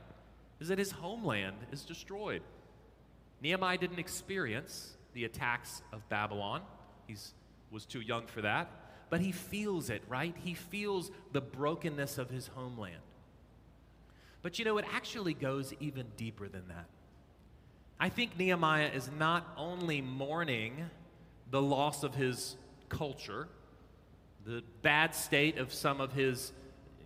Is 0.61 0.69
that 0.69 0.79
his 0.79 0.91
homeland 0.91 1.57
is 1.73 1.83
destroyed. 1.83 2.43
Nehemiah 3.43 3.79
didn't 3.79 3.99
experience 3.99 4.97
the 5.15 5.25
attacks 5.25 5.83
of 5.93 6.07
Babylon. 6.09 6.63
He 7.07 7.17
was 7.71 7.87
too 7.87 8.01
young 8.01 8.27
for 8.27 8.43
that. 8.43 8.71
But 9.09 9.21
he 9.21 9.33
feels 9.33 9.91
it, 9.91 10.03
right? 10.09 10.35
He 10.45 10.55
feels 10.55 11.11
the 11.33 11.41
brokenness 11.41 12.19
of 12.19 12.31
his 12.31 12.47
homeland. 12.49 13.03
But 14.43 14.59
you 14.59 14.65
know, 14.65 14.79
it 14.79 14.85
actually 14.93 15.35
goes 15.35 15.73
even 15.81 16.07
deeper 16.17 16.49
than 16.49 16.69
that. 16.69 16.87
I 17.99 18.09
think 18.09 18.39
Nehemiah 18.39 18.91
is 18.95 19.11
not 19.19 19.47
only 19.57 20.01
mourning 20.01 20.89
the 21.51 21.61
loss 21.61 22.03
of 22.03 22.15
his 22.15 22.57
culture, 22.89 23.49
the 24.45 24.63
bad 24.83 25.15
state 25.15 25.59
of 25.59 25.73
some 25.73 26.01
of 26.01 26.13
his, 26.13 26.53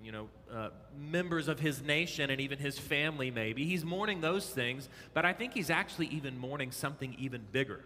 you 0.02 0.12
know, 0.12 0.28
uh, 0.52 0.70
members 0.96 1.48
of 1.48 1.58
his 1.58 1.82
nation 1.82 2.30
and 2.30 2.40
even 2.40 2.58
his 2.58 2.78
family, 2.78 3.30
maybe. 3.30 3.64
He's 3.64 3.84
mourning 3.84 4.20
those 4.20 4.48
things, 4.48 4.88
but 5.12 5.24
I 5.24 5.32
think 5.32 5.52
he's 5.52 5.70
actually 5.70 6.06
even 6.08 6.38
mourning 6.38 6.70
something 6.70 7.16
even 7.18 7.42
bigger 7.50 7.80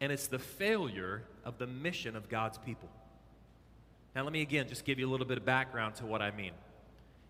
and 0.00 0.12
it's 0.12 0.28
the 0.28 0.38
failure 0.38 1.22
of 1.44 1.58
the 1.58 1.66
mission 1.66 2.16
of 2.16 2.28
God's 2.28 2.58
people. 2.58 2.88
Now, 4.14 4.24
let 4.24 4.32
me 4.32 4.42
again 4.42 4.68
just 4.68 4.84
give 4.84 4.98
you 4.98 5.08
a 5.08 5.10
little 5.10 5.26
bit 5.26 5.38
of 5.38 5.44
background 5.44 5.96
to 5.96 6.06
what 6.06 6.22
I 6.22 6.30
mean. 6.30 6.52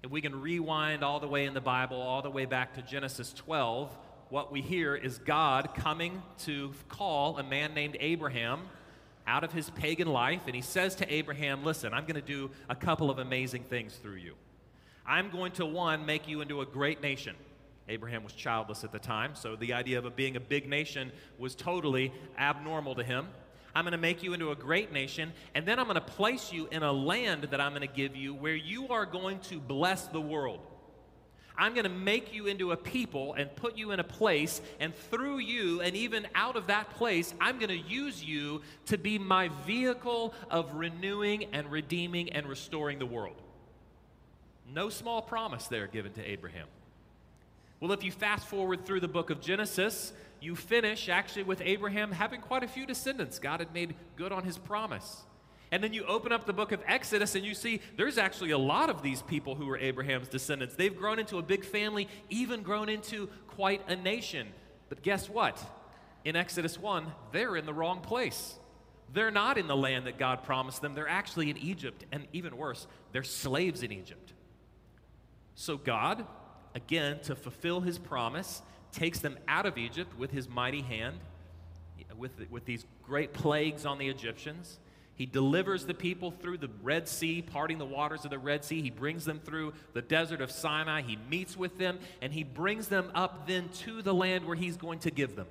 If 0.02 0.10
we 0.10 0.20
can 0.20 0.40
rewind 0.40 1.02
all 1.02 1.18
the 1.20 1.28
way 1.28 1.44
in 1.44 1.54
the 1.54 1.60
Bible, 1.60 2.00
all 2.00 2.22
the 2.22 2.30
way 2.30 2.44
back 2.44 2.74
to 2.74 2.82
Genesis 2.82 3.32
12, 3.32 3.90
what 4.30 4.52
we 4.52 4.60
hear 4.60 4.94
is 4.94 5.18
God 5.18 5.74
coming 5.74 6.22
to 6.40 6.72
call 6.88 7.38
a 7.38 7.42
man 7.42 7.74
named 7.74 7.96
Abraham 7.98 8.60
out 9.28 9.44
of 9.44 9.52
his 9.52 9.68
pagan 9.70 10.08
life, 10.08 10.42
and 10.46 10.56
he 10.56 10.62
says 10.62 10.94
to 10.96 11.12
Abraham, 11.12 11.62
Listen, 11.62 11.92
I'm 11.92 12.04
going 12.04 12.14
to 12.14 12.22
do 12.22 12.50
a 12.68 12.74
couple 12.74 13.10
of 13.10 13.18
amazing 13.18 13.62
things 13.64 13.94
through 13.94 14.16
you. 14.16 14.34
I'm 15.06 15.30
going 15.30 15.52
to, 15.52 15.66
one, 15.66 16.06
make 16.06 16.26
you 16.26 16.40
into 16.40 16.62
a 16.62 16.66
great 16.66 17.02
nation. 17.02 17.36
Abraham 17.88 18.24
was 18.24 18.32
childless 18.32 18.84
at 18.84 18.92
the 18.92 18.98
time, 18.98 19.34
so 19.34 19.54
the 19.54 19.74
idea 19.74 19.98
of 19.98 20.16
being 20.16 20.36
a 20.36 20.40
big 20.40 20.68
nation 20.68 21.12
was 21.38 21.54
totally 21.54 22.12
abnormal 22.38 22.94
to 22.96 23.04
him. 23.04 23.28
I'm 23.74 23.84
going 23.84 23.92
to 23.92 23.98
make 23.98 24.22
you 24.22 24.32
into 24.32 24.50
a 24.50 24.56
great 24.56 24.92
nation, 24.92 25.32
and 25.54 25.66
then 25.66 25.78
I'm 25.78 25.86
going 25.86 25.94
to 25.94 26.00
place 26.00 26.52
you 26.52 26.66
in 26.72 26.82
a 26.82 26.92
land 26.92 27.44
that 27.44 27.60
I'm 27.60 27.72
going 27.72 27.86
to 27.86 27.94
give 27.94 28.16
you 28.16 28.34
where 28.34 28.56
you 28.56 28.88
are 28.88 29.06
going 29.06 29.40
to 29.40 29.60
bless 29.60 30.06
the 30.06 30.20
world. 30.20 30.60
I'm 31.58 31.74
going 31.74 31.84
to 31.84 31.90
make 31.90 32.32
you 32.32 32.46
into 32.46 32.70
a 32.70 32.76
people 32.76 33.34
and 33.34 33.54
put 33.56 33.76
you 33.76 33.90
in 33.90 33.98
a 33.98 34.04
place, 34.04 34.60
and 34.78 34.94
through 34.94 35.38
you, 35.38 35.80
and 35.80 35.96
even 35.96 36.28
out 36.34 36.54
of 36.54 36.68
that 36.68 36.90
place, 36.90 37.34
I'm 37.40 37.58
going 37.58 37.70
to 37.70 37.76
use 37.76 38.22
you 38.24 38.62
to 38.86 38.96
be 38.96 39.18
my 39.18 39.48
vehicle 39.66 40.34
of 40.50 40.72
renewing 40.74 41.46
and 41.52 41.70
redeeming 41.70 42.30
and 42.30 42.46
restoring 42.46 43.00
the 43.00 43.06
world. 43.06 43.42
No 44.72 44.88
small 44.88 45.20
promise 45.20 45.66
there 45.66 45.88
given 45.88 46.12
to 46.12 46.24
Abraham. 46.24 46.66
Well, 47.80 47.92
if 47.92 48.04
you 48.04 48.12
fast 48.12 48.46
forward 48.46 48.86
through 48.86 49.00
the 49.00 49.08
book 49.08 49.30
of 49.30 49.40
Genesis, 49.40 50.12
you 50.40 50.54
finish 50.54 51.08
actually 51.08 51.44
with 51.44 51.60
Abraham 51.64 52.12
having 52.12 52.40
quite 52.40 52.62
a 52.62 52.68
few 52.68 52.86
descendants. 52.86 53.38
God 53.38 53.60
had 53.60 53.72
made 53.74 53.94
good 54.16 54.30
on 54.30 54.44
his 54.44 54.58
promise. 54.58 55.22
And 55.70 55.82
then 55.82 55.92
you 55.92 56.04
open 56.04 56.32
up 56.32 56.46
the 56.46 56.52
book 56.52 56.72
of 56.72 56.80
Exodus 56.86 57.34
and 57.34 57.44
you 57.44 57.54
see 57.54 57.80
there's 57.96 58.18
actually 58.18 58.50
a 58.50 58.58
lot 58.58 58.88
of 58.90 59.02
these 59.02 59.22
people 59.22 59.54
who 59.54 59.66
were 59.66 59.78
Abraham's 59.78 60.28
descendants. 60.28 60.74
They've 60.74 60.96
grown 60.96 61.18
into 61.18 61.38
a 61.38 61.42
big 61.42 61.64
family, 61.64 62.08
even 62.30 62.62
grown 62.62 62.88
into 62.88 63.28
quite 63.48 63.82
a 63.88 63.96
nation. 63.96 64.48
But 64.88 65.02
guess 65.02 65.28
what? 65.28 65.62
In 66.24 66.36
Exodus 66.36 66.78
1, 66.78 67.06
they're 67.32 67.56
in 67.56 67.66
the 67.66 67.74
wrong 67.74 68.00
place. 68.00 68.58
They're 69.12 69.30
not 69.30 69.58
in 69.58 69.66
the 69.66 69.76
land 69.76 70.06
that 70.06 70.18
God 70.18 70.42
promised 70.42 70.82
them. 70.82 70.94
They're 70.94 71.08
actually 71.08 71.50
in 71.50 71.58
Egypt. 71.58 72.04
And 72.12 72.26
even 72.32 72.56
worse, 72.56 72.86
they're 73.12 73.22
slaves 73.22 73.82
in 73.82 73.92
Egypt. 73.92 74.32
So 75.54 75.76
God 75.76 76.26
again, 76.74 77.18
to 77.24 77.34
fulfill 77.34 77.80
his 77.80 77.98
promise, 77.98 78.62
takes 78.92 79.18
them 79.18 79.38
out 79.46 79.66
of 79.66 79.76
Egypt 79.78 80.16
with 80.18 80.30
his 80.30 80.48
mighty 80.48 80.82
hand, 80.82 81.18
with, 82.16 82.32
with 82.50 82.64
these 82.64 82.86
great 83.02 83.32
plagues 83.32 83.84
on 83.84 83.98
the 83.98 84.08
Egyptians. 84.08 84.78
He 85.18 85.26
delivers 85.26 85.84
the 85.84 85.94
people 85.94 86.30
through 86.30 86.58
the 86.58 86.70
Red 86.80 87.08
Sea, 87.08 87.42
parting 87.42 87.78
the 87.78 87.84
waters 87.84 88.24
of 88.24 88.30
the 88.30 88.38
Red 88.38 88.64
Sea. 88.64 88.80
He 88.80 88.90
brings 88.90 89.24
them 89.24 89.40
through 89.40 89.72
the 89.92 90.00
desert 90.00 90.40
of 90.40 90.52
Sinai. 90.52 91.02
He 91.02 91.18
meets 91.28 91.56
with 91.56 91.76
them, 91.76 91.98
and 92.22 92.32
he 92.32 92.44
brings 92.44 92.86
them 92.86 93.10
up 93.16 93.48
then 93.48 93.68
to 93.80 94.00
the 94.00 94.14
land 94.14 94.46
where 94.46 94.54
he's 94.54 94.76
going 94.76 95.00
to 95.00 95.10
give 95.10 95.34
them. 95.34 95.48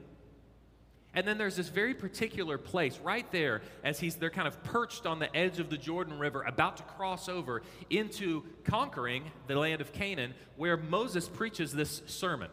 And 1.13 1.27
then 1.27 1.38
there's 1.38 1.57
this 1.57 1.67
very 1.67 1.93
particular 1.93 2.57
place 2.57 2.97
right 3.00 3.29
there 3.33 3.62
as 3.83 4.00
he's 4.00 4.15
they're 4.15 4.29
kind 4.29 4.47
of 4.47 4.63
perched 4.63 5.05
on 5.05 5.19
the 5.19 5.36
edge 5.36 5.59
of 5.59 5.69
the 5.69 5.77
Jordan 5.77 6.17
River 6.17 6.43
about 6.43 6.77
to 6.77 6.83
cross 6.83 7.27
over 7.27 7.62
into 7.89 8.43
conquering 8.63 9.29
the 9.47 9.55
land 9.55 9.81
of 9.81 9.91
Canaan 9.91 10.33
where 10.55 10.77
Moses 10.77 11.27
preaches 11.27 11.74
this 11.74 12.03
sermon. 12.05 12.50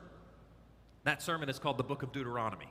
That 1.05 1.23
sermon 1.23 1.49
is 1.49 1.61
called 1.61 1.79
the 1.79 1.85
book 1.85 2.03
of 2.03 2.11
Deuteronomy. 2.11 2.69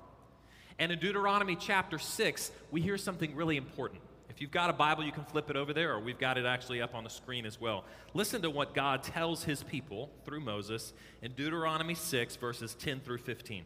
And 0.80 0.92
in 0.92 1.00
Deuteronomy 1.00 1.56
chapter 1.56 2.00
6, 2.00 2.52
we 2.72 2.82
hear 2.82 2.98
something 2.98 3.36
really 3.36 3.56
important. 3.56 4.02
If 4.30 4.42
you've 4.42 4.52
got 4.52 4.70
a 4.70 4.74
Bible, 4.74 5.04
you 5.04 5.12
can 5.12 5.26
flip 5.26 5.50
it 5.50 5.56
over 5.56 5.74
there, 5.74 5.94
or 5.94 6.00
we've 6.00 6.18
got 6.18 6.38
it 6.38 6.46
actually 6.46 6.82
up 6.82 6.96
on 6.96 7.04
the 7.04 7.10
screen 7.10 7.46
as 7.46 7.60
well. 7.60 7.84
Listen 8.14 8.42
to 8.42 8.50
what 8.50 8.74
God 8.74 9.04
tells 9.04 9.44
his 9.44 9.64
people 9.64 10.10
through 10.26 10.40
Moses 10.40 10.94
in 11.22 11.34
Deuteronomy 11.34 11.94
6, 11.94 12.36
verses 12.38 12.74
10 12.76 13.02
through 13.02 13.20
15. 13.20 13.64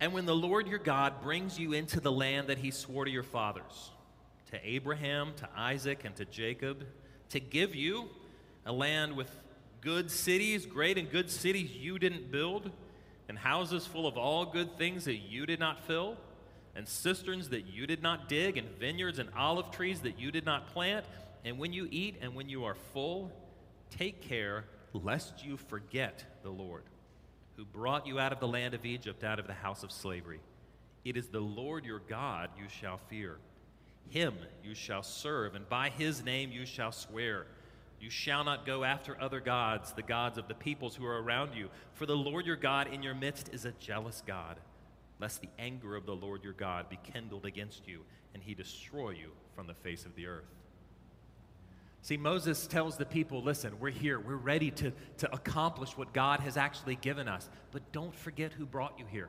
And 0.00 0.12
when 0.12 0.26
the 0.26 0.34
Lord 0.34 0.68
your 0.68 0.78
God 0.78 1.22
brings 1.22 1.58
you 1.58 1.72
into 1.72 2.00
the 2.00 2.12
land 2.12 2.48
that 2.48 2.58
he 2.58 2.70
swore 2.70 3.06
to 3.06 3.10
your 3.10 3.22
fathers, 3.22 3.90
to 4.50 4.60
Abraham, 4.62 5.32
to 5.36 5.48
Isaac, 5.56 6.04
and 6.04 6.14
to 6.16 6.24
Jacob, 6.26 6.84
to 7.30 7.40
give 7.40 7.74
you 7.74 8.10
a 8.66 8.72
land 8.72 9.16
with 9.16 9.30
good 9.80 10.10
cities, 10.10 10.66
great 10.66 10.98
and 10.98 11.10
good 11.10 11.30
cities 11.30 11.70
you 11.72 11.98
didn't 11.98 12.30
build, 12.30 12.70
and 13.28 13.38
houses 13.38 13.86
full 13.86 14.06
of 14.06 14.18
all 14.18 14.44
good 14.44 14.76
things 14.76 15.04
that 15.06 15.16
you 15.16 15.46
did 15.46 15.58
not 15.58 15.84
fill, 15.84 16.16
and 16.76 16.86
cisterns 16.86 17.48
that 17.48 17.66
you 17.66 17.86
did 17.86 18.02
not 18.02 18.28
dig, 18.28 18.56
and 18.56 18.68
vineyards 18.78 19.18
and 19.18 19.30
olive 19.36 19.70
trees 19.70 20.00
that 20.00 20.18
you 20.18 20.30
did 20.30 20.44
not 20.44 20.68
plant. 20.68 21.06
And 21.44 21.58
when 21.58 21.72
you 21.72 21.88
eat 21.90 22.16
and 22.20 22.34
when 22.34 22.48
you 22.48 22.64
are 22.64 22.74
full, 22.92 23.32
take 23.90 24.20
care 24.20 24.64
lest 24.92 25.44
you 25.44 25.56
forget 25.56 26.24
the 26.42 26.50
Lord 26.50 26.84
who 27.56 27.64
brought 27.64 28.06
you 28.06 28.18
out 28.18 28.32
of 28.32 28.40
the 28.40 28.48
land 28.48 28.74
of 28.74 28.84
Egypt, 28.84 29.24
out 29.24 29.38
of 29.38 29.46
the 29.46 29.54
house 29.54 29.82
of 29.82 29.90
slavery. 29.90 30.40
It 31.04 31.16
is 31.16 31.28
the 31.28 31.40
Lord 31.40 31.84
your 31.84 32.00
God 32.00 32.50
you 32.58 32.68
shall 32.68 32.98
fear. 32.98 33.38
Him 34.10 34.34
you 34.62 34.74
shall 34.74 35.02
serve, 35.02 35.54
and 35.54 35.68
by 35.68 35.88
his 35.88 36.22
name 36.22 36.52
you 36.52 36.66
shall 36.66 36.92
swear. 36.92 37.46
You 37.98 38.10
shall 38.10 38.44
not 38.44 38.66
go 38.66 38.84
after 38.84 39.20
other 39.20 39.40
gods, 39.40 39.92
the 39.92 40.02
gods 40.02 40.36
of 40.36 40.48
the 40.48 40.54
peoples 40.54 40.94
who 40.94 41.06
are 41.06 41.22
around 41.22 41.54
you. 41.54 41.70
For 41.94 42.04
the 42.04 42.16
Lord 42.16 42.44
your 42.44 42.56
God 42.56 42.92
in 42.92 43.02
your 43.02 43.14
midst 43.14 43.48
is 43.54 43.64
a 43.64 43.72
jealous 43.72 44.22
God, 44.26 44.56
lest 45.18 45.40
the 45.40 45.48
anger 45.58 45.96
of 45.96 46.06
the 46.06 46.14
Lord 46.14 46.44
your 46.44 46.52
God 46.52 46.88
be 46.88 46.98
kindled 47.12 47.46
against 47.46 47.88
you, 47.88 48.00
and 48.34 48.42
he 48.42 48.54
destroy 48.54 49.10
you 49.10 49.30
from 49.54 49.66
the 49.66 49.74
face 49.74 50.04
of 50.04 50.14
the 50.14 50.26
earth. 50.26 50.44
See, 52.02 52.16
Moses 52.16 52.68
tells 52.68 52.96
the 52.96 53.04
people, 53.04 53.42
listen, 53.42 53.80
we're 53.80 53.90
here. 53.90 54.20
We're 54.20 54.36
ready 54.36 54.70
to, 54.70 54.92
to 55.18 55.34
accomplish 55.34 55.96
what 55.96 56.12
God 56.12 56.38
has 56.38 56.56
actually 56.56 56.94
given 56.94 57.26
us. 57.26 57.48
But 57.72 57.90
don't 57.90 58.14
forget 58.14 58.52
who 58.52 58.64
brought 58.64 58.96
you 58.96 59.06
here. 59.10 59.28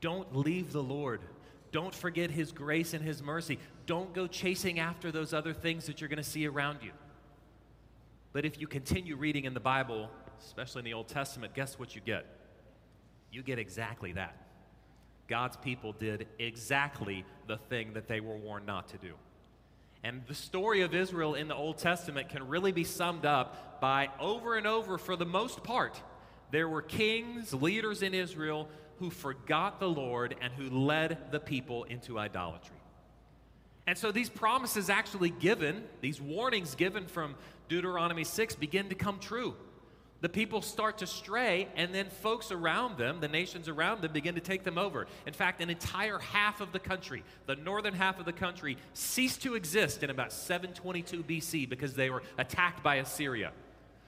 Don't 0.00 0.34
leave 0.34 0.72
the 0.72 0.82
Lord. 0.82 1.20
Don't 1.70 1.94
forget 1.94 2.30
his 2.30 2.50
grace 2.50 2.94
and 2.94 3.04
his 3.04 3.22
mercy. 3.22 3.58
Don't 3.84 4.14
go 4.14 4.26
chasing 4.26 4.78
after 4.78 5.12
those 5.12 5.34
other 5.34 5.52
things 5.52 5.84
that 5.86 6.00
you're 6.00 6.08
going 6.08 6.16
to 6.16 6.22
see 6.22 6.46
around 6.46 6.78
you. 6.82 6.92
But 8.32 8.46
if 8.46 8.58
you 8.58 8.66
continue 8.66 9.16
reading 9.16 9.44
in 9.44 9.52
the 9.52 9.60
Bible, 9.60 10.08
especially 10.40 10.80
in 10.80 10.84
the 10.86 10.94
Old 10.94 11.08
Testament, 11.08 11.52
guess 11.54 11.78
what 11.78 11.94
you 11.94 12.00
get? 12.00 12.24
You 13.30 13.42
get 13.42 13.58
exactly 13.58 14.12
that. 14.12 14.34
God's 15.32 15.56
people 15.56 15.94
did 15.94 16.28
exactly 16.38 17.24
the 17.46 17.56
thing 17.56 17.94
that 17.94 18.06
they 18.06 18.20
were 18.20 18.36
warned 18.36 18.66
not 18.66 18.88
to 18.88 18.98
do. 18.98 19.14
And 20.04 20.20
the 20.28 20.34
story 20.34 20.82
of 20.82 20.94
Israel 20.94 21.36
in 21.36 21.48
the 21.48 21.54
Old 21.54 21.78
Testament 21.78 22.28
can 22.28 22.46
really 22.48 22.70
be 22.70 22.84
summed 22.84 23.24
up 23.24 23.80
by 23.80 24.10
over 24.20 24.56
and 24.58 24.66
over, 24.66 24.98
for 24.98 25.16
the 25.16 25.24
most 25.24 25.62
part, 25.62 25.98
there 26.50 26.68
were 26.68 26.82
kings, 26.82 27.54
leaders 27.54 28.02
in 28.02 28.12
Israel 28.12 28.68
who 28.98 29.08
forgot 29.08 29.80
the 29.80 29.88
Lord 29.88 30.36
and 30.42 30.52
who 30.52 30.68
led 30.68 31.16
the 31.30 31.40
people 31.40 31.84
into 31.84 32.18
idolatry. 32.18 32.76
And 33.86 33.96
so 33.96 34.12
these 34.12 34.28
promises 34.28 34.90
actually 34.90 35.30
given, 35.30 35.82
these 36.02 36.20
warnings 36.20 36.74
given 36.74 37.06
from 37.06 37.36
Deuteronomy 37.70 38.24
6 38.24 38.54
begin 38.56 38.90
to 38.90 38.94
come 38.94 39.18
true. 39.18 39.54
The 40.22 40.28
people 40.28 40.62
start 40.62 40.98
to 40.98 41.06
stray, 41.06 41.68
and 41.74 41.92
then 41.92 42.08
folks 42.08 42.52
around 42.52 42.96
them, 42.96 43.20
the 43.20 43.26
nations 43.26 43.68
around 43.68 44.02
them, 44.02 44.12
begin 44.12 44.36
to 44.36 44.40
take 44.40 44.62
them 44.62 44.78
over. 44.78 45.08
In 45.26 45.32
fact, 45.32 45.60
an 45.60 45.68
entire 45.68 46.20
half 46.20 46.60
of 46.60 46.70
the 46.70 46.78
country, 46.78 47.24
the 47.46 47.56
northern 47.56 47.92
half 47.92 48.20
of 48.20 48.24
the 48.24 48.32
country, 48.32 48.78
ceased 48.94 49.42
to 49.42 49.56
exist 49.56 50.04
in 50.04 50.10
about 50.10 50.32
722 50.32 51.24
BC 51.24 51.68
because 51.68 51.94
they 51.94 52.08
were 52.08 52.22
attacked 52.38 52.84
by 52.84 52.96
Assyria. 52.96 53.50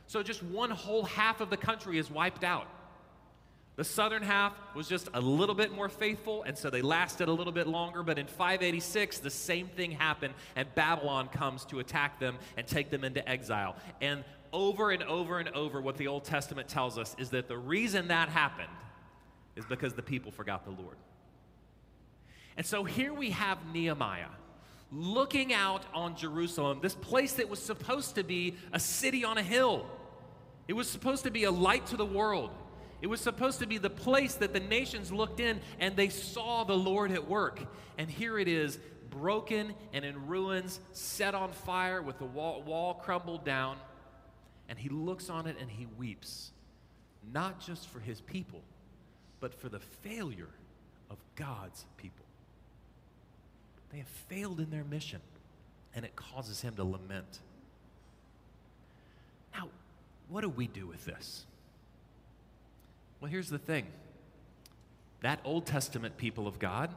So 0.07 0.23
just 0.23 0.43
one 0.45 0.71
whole 0.71 1.03
half 1.03 1.41
of 1.41 1.51
the 1.51 1.57
country 1.57 1.99
is 1.99 2.09
wiped 2.09 2.45
out. 2.45 2.69
The 3.77 3.85
southern 3.85 4.23
half 4.23 4.53
was 4.77 4.87
just 4.87 5.09
a 5.15 5.21
little 5.21 5.57
bit 5.57 5.75
more 5.75 5.89
faithful, 5.89 6.45
and 6.45 6.57
so 6.57 6.71
they 6.71 6.81
lasted 6.81 7.27
a 7.27 7.33
little 7.33 7.53
bit 7.53 7.67
longer. 7.67 8.05
But 8.05 8.21
in 8.21 8.29
586, 8.29 9.19
the 9.19 9.31
same 9.31 9.67
thing 9.67 9.91
happened, 9.91 10.35
and 10.55 10.73
Babylon 10.77 11.27
comes 11.27 11.65
to 11.67 11.81
attack 11.81 12.21
them 12.21 12.39
and 12.57 12.69
take 12.69 12.91
them 12.91 13.03
into 13.03 13.29
exile. 13.29 13.75
And 14.01 14.23
over 14.55 14.93
and 14.93 15.03
over 15.03 15.41
and 15.41 15.49
over, 15.51 15.81
what 15.83 15.99
the 15.99 16.07
Old 16.07 16.25
Testament 16.25 16.69
tells 16.69 16.97
us 16.97 17.15
is 17.19 17.31
that 17.31 17.49
the 17.49 17.59
reason 17.59 18.09
that 18.09 18.29
happened 18.31 18.69
is 19.57 19.67
because 19.67 19.93
the 19.93 20.03
people 20.03 20.31
forgot 20.31 20.65
the 20.65 20.71
Lord. 20.71 20.97
And 22.57 22.65
so 22.65 22.85
here 22.85 23.13
we 23.13 23.31
have 23.31 23.59
Nehemiah 23.73 24.29
looking 24.93 25.53
out 25.53 25.85
on 25.93 26.17
Jerusalem, 26.17 26.79
this 26.81 26.95
place 26.95 27.35
that 27.35 27.49
was 27.49 27.59
supposed 27.59 28.15
to 28.15 28.23
be 28.23 28.55
a 28.73 28.79
city 28.79 29.25
on 29.25 29.39
a 29.39 29.43
hill. 29.43 29.87
It 30.69 30.75
was 30.75 30.89
supposed 30.89 31.25
to 31.25 31.33
be 31.33 31.45
a 31.45 31.51
light 31.51 31.87
to 31.89 31.97
the 31.97 32.07
world. 32.07 32.51
It 33.03 33.09
was 33.09 33.21
supposed 33.21 33.59
to 33.59 33.67
be 33.67 33.79
the 33.79 33.91
place 33.91 34.35
that 34.37 34.53
the 34.53 34.61
nations 34.61 35.11
looked 35.11 35.41
in 35.41 35.61
and 35.81 35.97
they 35.97 36.11
saw 36.11 36.63
the 36.63 36.77
Lord 36.77 37.11
at 37.11 37.29
work. 37.29 37.61
And 37.99 38.09
here 38.09 38.39
it 38.39 38.47
is, 38.47 38.79
broken 39.11 39.75
and 39.93 40.05
in 40.05 40.29
ruins, 40.29 40.79
set 40.93 41.35
on 41.35 41.51
fire 41.51 42.01
with 42.01 42.19
the 42.19 42.25
wall, 42.25 42.63
wall 42.63 42.95
crumbled 42.95 43.45
down 43.45 43.77
and 44.75 44.83
he 44.83 44.89
looks 44.89 45.31
on 45.31 45.47
it 45.47 45.55
and 45.61 45.71
he 45.71 45.87
weeps, 45.97 46.51
not 47.33 47.61
just 47.61 47.87
for 47.87 48.01
his 48.01 48.21
people, 48.21 48.61
but 49.39 49.55
for 49.55 49.69
the 49.69 49.79
failure 49.79 50.49
of 51.11 51.17
God's 51.37 51.85
people. 51.97 52.25
They 53.93 53.99
have 53.99 54.09
failed 54.09 54.59
in 54.59 54.71
their 54.71 54.83
mission, 54.83 55.21
and 55.95 56.05
it 56.05 56.17
causes 56.17 56.61
him 56.61 56.75
to 56.75 56.83
lament. 56.83 57.39
Now, 59.55 59.69
what 60.29 60.41
do 60.41 60.49
we 60.49 60.67
do 60.67 60.89
with 60.89 61.05
this? 61.05 61.45
Well, 63.21 63.31
here's 63.31 63.51
the 63.51 63.59
thing 63.59 63.87
that 65.23 65.39
Old 65.45 65.67
Testament 65.67 66.17
people 66.17 66.49
of 66.49 66.59
God, 66.59 66.93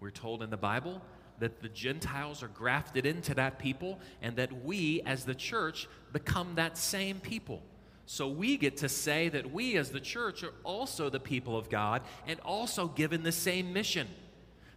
we're 0.00 0.10
told 0.10 0.42
in 0.42 0.50
the 0.50 0.56
Bible, 0.56 1.00
that 1.40 1.60
the 1.60 1.68
Gentiles 1.68 2.42
are 2.42 2.48
grafted 2.48 3.04
into 3.06 3.34
that 3.34 3.58
people 3.58 3.98
and 4.22 4.36
that 4.36 4.64
we, 4.64 5.02
as 5.02 5.24
the 5.24 5.34
church, 5.34 5.88
become 6.12 6.54
that 6.54 6.78
same 6.78 7.18
people. 7.20 7.62
So 8.06 8.28
we 8.28 8.56
get 8.56 8.78
to 8.78 8.88
say 8.88 9.28
that 9.28 9.52
we, 9.52 9.76
as 9.76 9.90
the 9.90 10.00
church, 10.00 10.42
are 10.42 10.54
also 10.64 11.10
the 11.10 11.20
people 11.20 11.56
of 11.56 11.70
God 11.70 12.02
and 12.26 12.40
also 12.40 12.88
given 12.88 13.22
the 13.22 13.32
same 13.32 13.72
mission. 13.72 14.08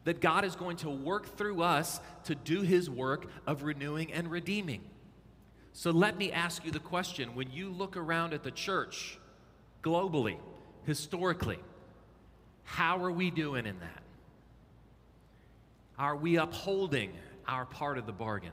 That 0.03 0.20
God 0.20 0.43
is 0.46 0.55
going 0.55 0.77
to 0.77 0.89
work 0.89 1.38
through 1.38 1.62
us 1.62 2.00
to 2.25 2.36
do 2.36 2.62
his 2.62 2.89
work 2.89 3.27
of 3.48 3.63
renewing 3.63 4.12
and 4.12 4.29
redeeming. 4.29 4.82
So 5.72 5.89
let 5.89 6.17
me 6.17 6.32
ask 6.32 6.63
you 6.63 6.72
the 6.72 6.79
question 6.79 7.34
when 7.34 7.51
you 7.51 7.72
look 7.72 7.98
around 7.98 8.34
at 8.34 8.43
the 8.43 8.51
church, 8.51 9.17
globally, 9.82 10.38
historically, 10.86 11.60
how 12.63 13.03
are 13.03 13.12
we 13.12 13.32
doing 13.32 13.65
in 13.65 13.79
that? 13.79 14.02
Are 15.97 16.15
we 16.15 16.38
upholding 16.38 17.12
our 17.47 17.65
part 17.65 17.97
of 17.97 18.05
the 18.05 18.12
bargain? 18.12 18.51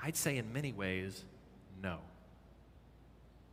I'd 0.00 0.16
say 0.16 0.36
in 0.38 0.52
many 0.52 0.72
ways, 0.72 1.24
no. 1.82 1.98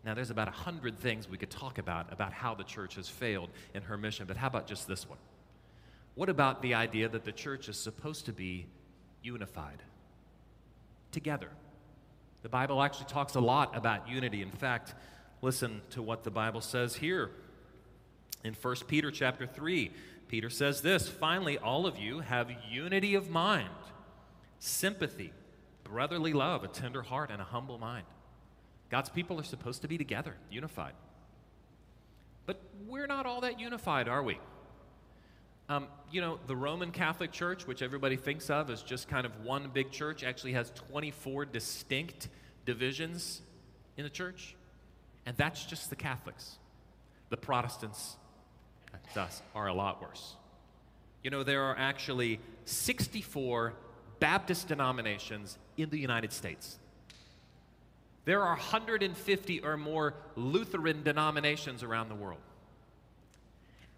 Now, 0.03 0.13
there's 0.13 0.29
about 0.29 0.47
a 0.47 0.51
hundred 0.51 0.99
things 0.99 1.27
we 1.27 1.37
could 1.37 1.49
talk 1.49 1.79
about 1.79 2.13
about 2.13 2.31
how 2.31 2.53
the 2.53 2.63
church 2.63 2.95
has 2.95 3.09
failed 3.09 3.49
in 3.73 3.81
her 3.81 3.97
mission, 3.97 4.27
but 4.27 4.37
how 4.37 4.47
about 4.47 4.67
just 4.67 4.87
this 4.87 5.09
one? 5.09 5.17
What 6.13 6.29
about 6.29 6.61
the 6.61 6.75
idea 6.75 7.09
that 7.09 7.25
the 7.25 7.31
church 7.31 7.67
is 7.67 7.77
supposed 7.77 8.27
to 8.27 8.31
be 8.31 8.67
unified, 9.23 9.81
together? 11.11 11.49
The 12.43 12.49
Bible 12.49 12.81
actually 12.83 13.07
talks 13.07 13.33
a 13.33 13.39
lot 13.39 13.75
about 13.75 14.07
unity. 14.07 14.43
In 14.43 14.51
fact, 14.51 14.93
listen 15.41 15.81
to 15.89 16.03
what 16.03 16.23
the 16.23 16.29
Bible 16.29 16.61
says 16.61 16.95
here 16.95 17.31
in 18.43 18.53
1 18.53 18.75
Peter 18.87 19.09
chapter 19.09 19.47
3. 19.47 19.91
Peter 20.35 20.49
says 20.49 20.81
this 20.81 21.07
finally, 21.07 21.57
all 21.57 21.87
of 21.87 21.97
you 21.97 22.19
have 22.19 22.51
unity 22.69 23.15
of 23.15 23.29
mind, 23.29 23.69
sympathy, 24.59 25.31
brotherly 25.85 26.33
love, 26.33 26.61
a 26.61 26.67
tender 26.67 27.01
heart, 27.01 27.31
and 27.31 27.41
a 27.41 27.45
humble 27.45 27.77
mind. 27.77 28.05
God's 28.91 29.07
people 29.07 29.39
are 29.39 29.45
supposed 29.45 29.81
to 29.83 29.87
be 29.87 29.97
together, 29.97 30.35
unified. 30.51 30.91
But 32.45 32.59
we're 32.85 33.07
not 33.07 33.25
all 33.25 33.39
that 33.39 33.61
unified, 33.61 34.09
are 34.09 34.21
we? 34.21 34.37
Um, 35.69 35.87
you 36.11 36.19
know, 36.19 36.37
the 36.47 36.55
Roman 36.57 36.91
Catholic 36.91 37.31
Church, 37.31 37.65
which 37.65 37.81
everybody 37.81 38.17
thinks 38.17 38.49
of 38.49 38.69
as 38.69 38.83
just 38.83 39.07
kind 39.07 39.25
of 39.25 39.45
one 39.45 39.69
big 39.73 39.89
church, 39.89 40.21
actually 40.21 40.51
has 40.51 40.69
24 40.89 41.45
distinct 41.45 42.27
divisions 42.65 43.41
in 43.95 44.03
the 44.03 44.09
church. 44.09 44.57
And 45.25 45.37
that's 45.37 45.63
just 45.63 45.89
the 45.89 45.95
Catholics. 45.95 46.57
The 47.29 47.37
Protestants 47.37 48.17
thus 49.13 49.41
are 49.53 49.67
a 49.67 49.73
lot 49.73 50.01
worse. 50.01 50.35
You 51.23 51.31
know, 51.31 51.43
there 51.43 51.63
are 51.63 51.77
actually 51.77 52.39
64 52.65 53.73
Baptist 54.19 54.67
denominations 54.67 55.57
in 55.77 55.89
the 55.89 55.99
United 55.99 56.31
States. 56.31 56.77
There 58.25 58.41
are 58.41 58.55
150 58.55 59.59
or 59.61 59.77
more 59.77 60.15
Lutheran 60.35 61.03
denominations 61.03 61.83
around 61.83 62.09
the 62.09 62.15
world. 62.15 62.39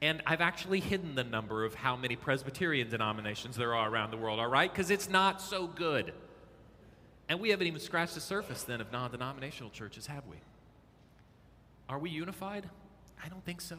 And 0.01 0.21
I've 0.27 0.41
actually 0.41 0.79
hidden 0.79 1.15
the 1.15 1.23
number 1.23 1.65
of 1.65 1.73
how 1.73 1.95
many 1.95 2.15
Presbyterian 2.15 2.89
denominations 2.89 3.55
there 3.55 3.73
are 3.73 3.89
around 3.89 4.11
the 4.11 4.17
world, 4.17 4.39
all 4.39 4.47
right? 4.47 4.71
Because 4.71 4.91
it's 4.91 5.09
not 5.09 5.41
so 5.41 5.65
good. 5.65 6.13
And 7.29 7.39
we 7.39 7.49
haven't 7.49 7.67
even 7.67 7.79
scratched 7.79 8.13
the 8.13 8.21
surface 8.21 8.63
then 8.63 8.79
of 8.79 8.91
non 8.91 9.11
denominational 9.11 9.71
churches, 9.71 10.07
have 10.07 10.25
we? 10.27 10.37
Are 11.89 11.99
we 11.99 12.09
unified? 12.09 12.69
I 13.23 13.29
don't 13.29 13.43
think 13.43 13.61
so. 13.61 13.77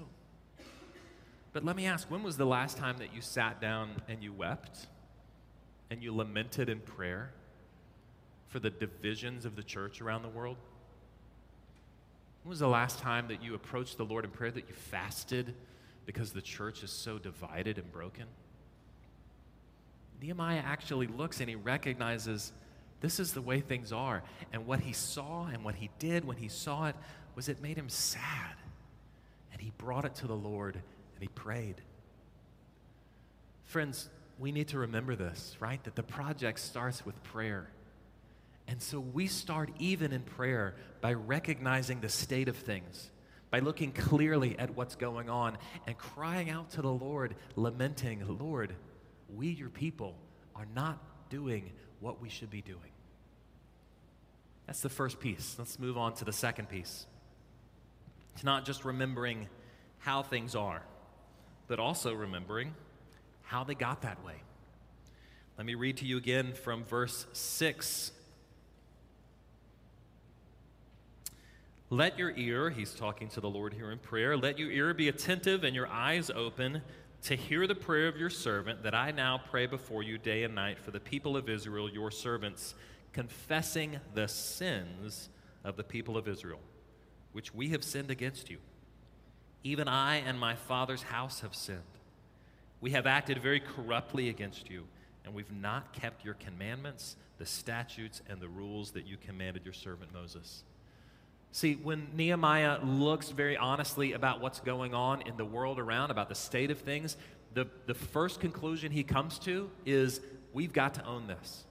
But 1.58 1.64
let 1.64 1.74
me 1.74 1.86
ask 1.86 2.08
when 2.08 2.22
was 2.22 2.36
the 2.36 2.46
last 2.46 2.76
time 2.76 2.98
that 2.98 3.12
you 3.12 3.20
sat 3.20 3.60
down 3.60 3.90
and 4.06 4.22
you 4.22 4.32
wept 4.32 4.86
and 5.90 6.00
you 6.00 6.14
lamented 6.14 6.68
in 6.68 6.78
prayer 6.78 7.32
for 8.46 8.60
the 8.60 8.70
divisions 8.70 9.44
of 9.44 9.56
the 9.56 9.64
church 9.64 10.00
around 10.00 10.22
the 10.22 10.28
world? 10.28 10.56
When 12.44 12.50
was 12.50 12.60
the 12.60 12.68
last 12.68 13.00
time 13.00 13.26
that 13.26 13.42
you 13.42 13.56
approached 13.56 13.96
the 13.96 14.04
Lord 14.04 14.24
in 14.24 14.30
prayer, 14.30 14.52
that 14.52 14.68
you 14.68 14.72
fasted 14.72 15.52
because 16.06 16.30
the 16.30 16.40
church 16.40 16.84
is 16.84 16.92
so 16.92 17.18
divided 17.18 17.76
and 17.76 17.90
broken? 17.90 18.26
Nehemiah 20.22 20.62
actually 20.64 21.08
looks 21.08 21.40
and 21.40 21.48
he 21.48 21.56
recognizes 21.56 22.52
this 23.00 23.18
is 23.18 23.32
the 23.32 23.42
way 23.42 23.58
things 23.58 23.90
are. 23.90 24.22
And 24.52 24.64
what 24.64 24.78
he 24.78 24.92
saw 24.92 25.46
and 25.46 25.64
what 25.64 25.74
he 25.74 25.90
did 25.98 26.24
when 26.24 26.36
he 26.36 26.46
saw 26.46 26.86
it 26.86 26.94
was 27.34 27.48
it 27.48 27.60
made 27.60 27.76
him 27.76 27.88
sad. 27.88 28.54
And 29.52 29.60
he 29.60 29.72
brought 29.76 30.04
it 30.04 30.14
to 30.14 30.28
the 30.28 30.36
Lord 30.36 30.80
and 31.18 31.28
he 31.28 31.34
prayed. 31.34 31.74
Friends, 33.64 34.08
we 34.38 34.52
need 34.52 34.68
to 34.68 34.78
remember 34.78 35.16
this, 35.16 35.56
right? 35.58 35.82
That 35.82 35.96
the 35.96 36.04
project 36.04 36.60
starts 36.60 37.04
with 37.04 37.20
prayer. 37.24 37.68
And 38.68 38.80
so 38.80 39.00
we 39.00 39.26
start 39.26 39.70
even 39.80 40.12
in 40.12 40.22
prayer 40.22 40.76
by 41.00 41.14
recognizing 41.14 42.00
the 42.00 42.08
state 42.08 42.48
of 42.48 42.56
things, 42.56 43.10
by 43.50 43.58
looking 43.58 43.90
clearly 43.90 44.56
at 44.60 44.76
what's 44.76 44.94
going 44.94 45.28
on 45.28 45.58
and 45.88 45.98
crying 45.98 46.50
out 46.50 46.70
to 46.72 46.82
the 46.82 46.92
Lord, 46.92 47.34
lamenting, 47.56 48.22
Lord, 48.38 48.76
we, 49.34 49.48
your 49.48 49.70
people, 49.70 50.14
are 50.54 50.68
not 50.72 51.02
doing 51.30 51.72
what 51.98 52.22
we 52.22 52.28
should 52.28 52.50
be 52.50 52.62
doing. 52.62 52.92
That's 54.68 54.82
the 54.82 54.88
first 54.88 55.18
piece. 55.18 55.56
Let's 55.58 55.80
move 55.80 55.98
on 55.98 56.14
to 56.14 56.24
the 56.24 56.32
second 56.32 56.68
piece. 56.68 57.06
It's 58.34 58.44
not 58.44 58.64
just 58.64 58.84
remembering 58.84 59.48
how 59.98 60.22
things 60.22 60.54
are 60.54 60.84
but 61.68 61.78
also 61.78 62.12
remembering 62.14 62.74
how 63.42 63.62
they 63.62 63.74
got 63.74 64.02
that 64.02 64.24
way. 64.24 64.42
Let 65.56 65.66
me 65.66 65.74
read 65.74 65.98
to 65.98 66.06
you 66.06 66.16
again 66.16 66.52
from 66.54 66.84
verse 66.84 67.26
6. 67.32 68.12
Let 71.90 72.18
your 72.18 72.36
ear, 72.36 72.70
he's 72.70 72.92
talking 72.92 73.28
to 73.30 73.40
the 73.40 73.48
Lord 73.48 73.72
here 73.72 73.90
in 73.90 73.98
prayer, 73.98 74.36
let 74.36 74.58
your 74.58 74.70
ear 74.70 74.92
be 74.92 75.08
attentive 75.08 75.64
and 75.64 75.74
your 75.74 75.88
eyes 75.88 76.30
open 76.30 76.82
to 77.22 77.34
hear 77.34 77.66
the 77.66 77.74
prayer 77.74 78.08
of 78.08 78.16
your 78.16 78.30
servant 78.30 78.82
that 78.82 78.94
I 78.94 79.10
now 79.10 79.40
pray 79.50 79.66
before 79.66 80.02
you 80.02 80.18
day 80.18 80.44
and 80.44 80.54
night 80.54 80.78
for 80.78 80.90
the 80.90 81.00
people 81.00 81.36
of 81.36 81.48
Israel, 81.48 81.90
your 81.90 82.10
servants, 82.10 82.74
confessing 83.12 83.98
the 84.14 84.28
sins 84.28 85.28
of 85.64 85.76
the 85.76 85.82
people 85.82 86.16
of 86.16 86.28
Israel, 86.28 86.60
which 87.32 87.54
we 87.54 87.70
have 87.70 87.82
sinned 87.82 88.10
against 88.10 88.50
you. 88.50 88.58
Even 89.64 89.88
I 89.88 90.16
and 90.16 90.38
my 90.38 90.54
father's 90.54 91.02
house 91.02 91.40
have 91.40 91.54
sinned. 91.54 91.82
We 92.80 92.90
have 92.92 93.06
acted 93.06 93.42
very 93.42 93.60
corruptly 93.60 94.28
against 94.28 94.70
you, 94.70 94.84
and 95.24 95.34
we've 95.34 95.52
not 95.52 95.92
kept 95.92 96.24
your 96.24 96.34
commandments, 96.34 97.16
the 97.38 97.46
statutes, 97.46 98.22
and 98.28 98.40
the 98.40 98.48
rules 98.48 98.92
that 98.92 99.06
you 99.06 99.16
commanded 99.16 99.64
your 99.64 99.74
servant 99.74 100.12
Moses. 100.12 100.62
See, 101.50 101.74
when 101.74 102.08
Nehemiah 102.14 102.78
looks 102.84 103.30
very 103.30 103.56
honestly 103.56 104.12
about 104.12 104.40
what's 104.40 104.60
going 104.60 104.94
on 104.94 105.22
in 105.22 105.36
the 105.36 105.44
world 105.44 105.78
around, 105.78 106.10
about 106.10 106.28
the 106.28 106.34
state 106.34 106.70
of 106.70 106.78
things, 106.78 107.16
the, 107.54 107.66
the 107.86 107.94
first 107.94 108.38
conclusion 108.38 108.92
he 108.92 109.02
comes 109.02 109.38
to 109.40 109.70
is 109.84 110.20
we've 110.52 110.72
got 110.72 110.94
to 110.94 111.04
own 111.04 111.26
this. 111.26 111.64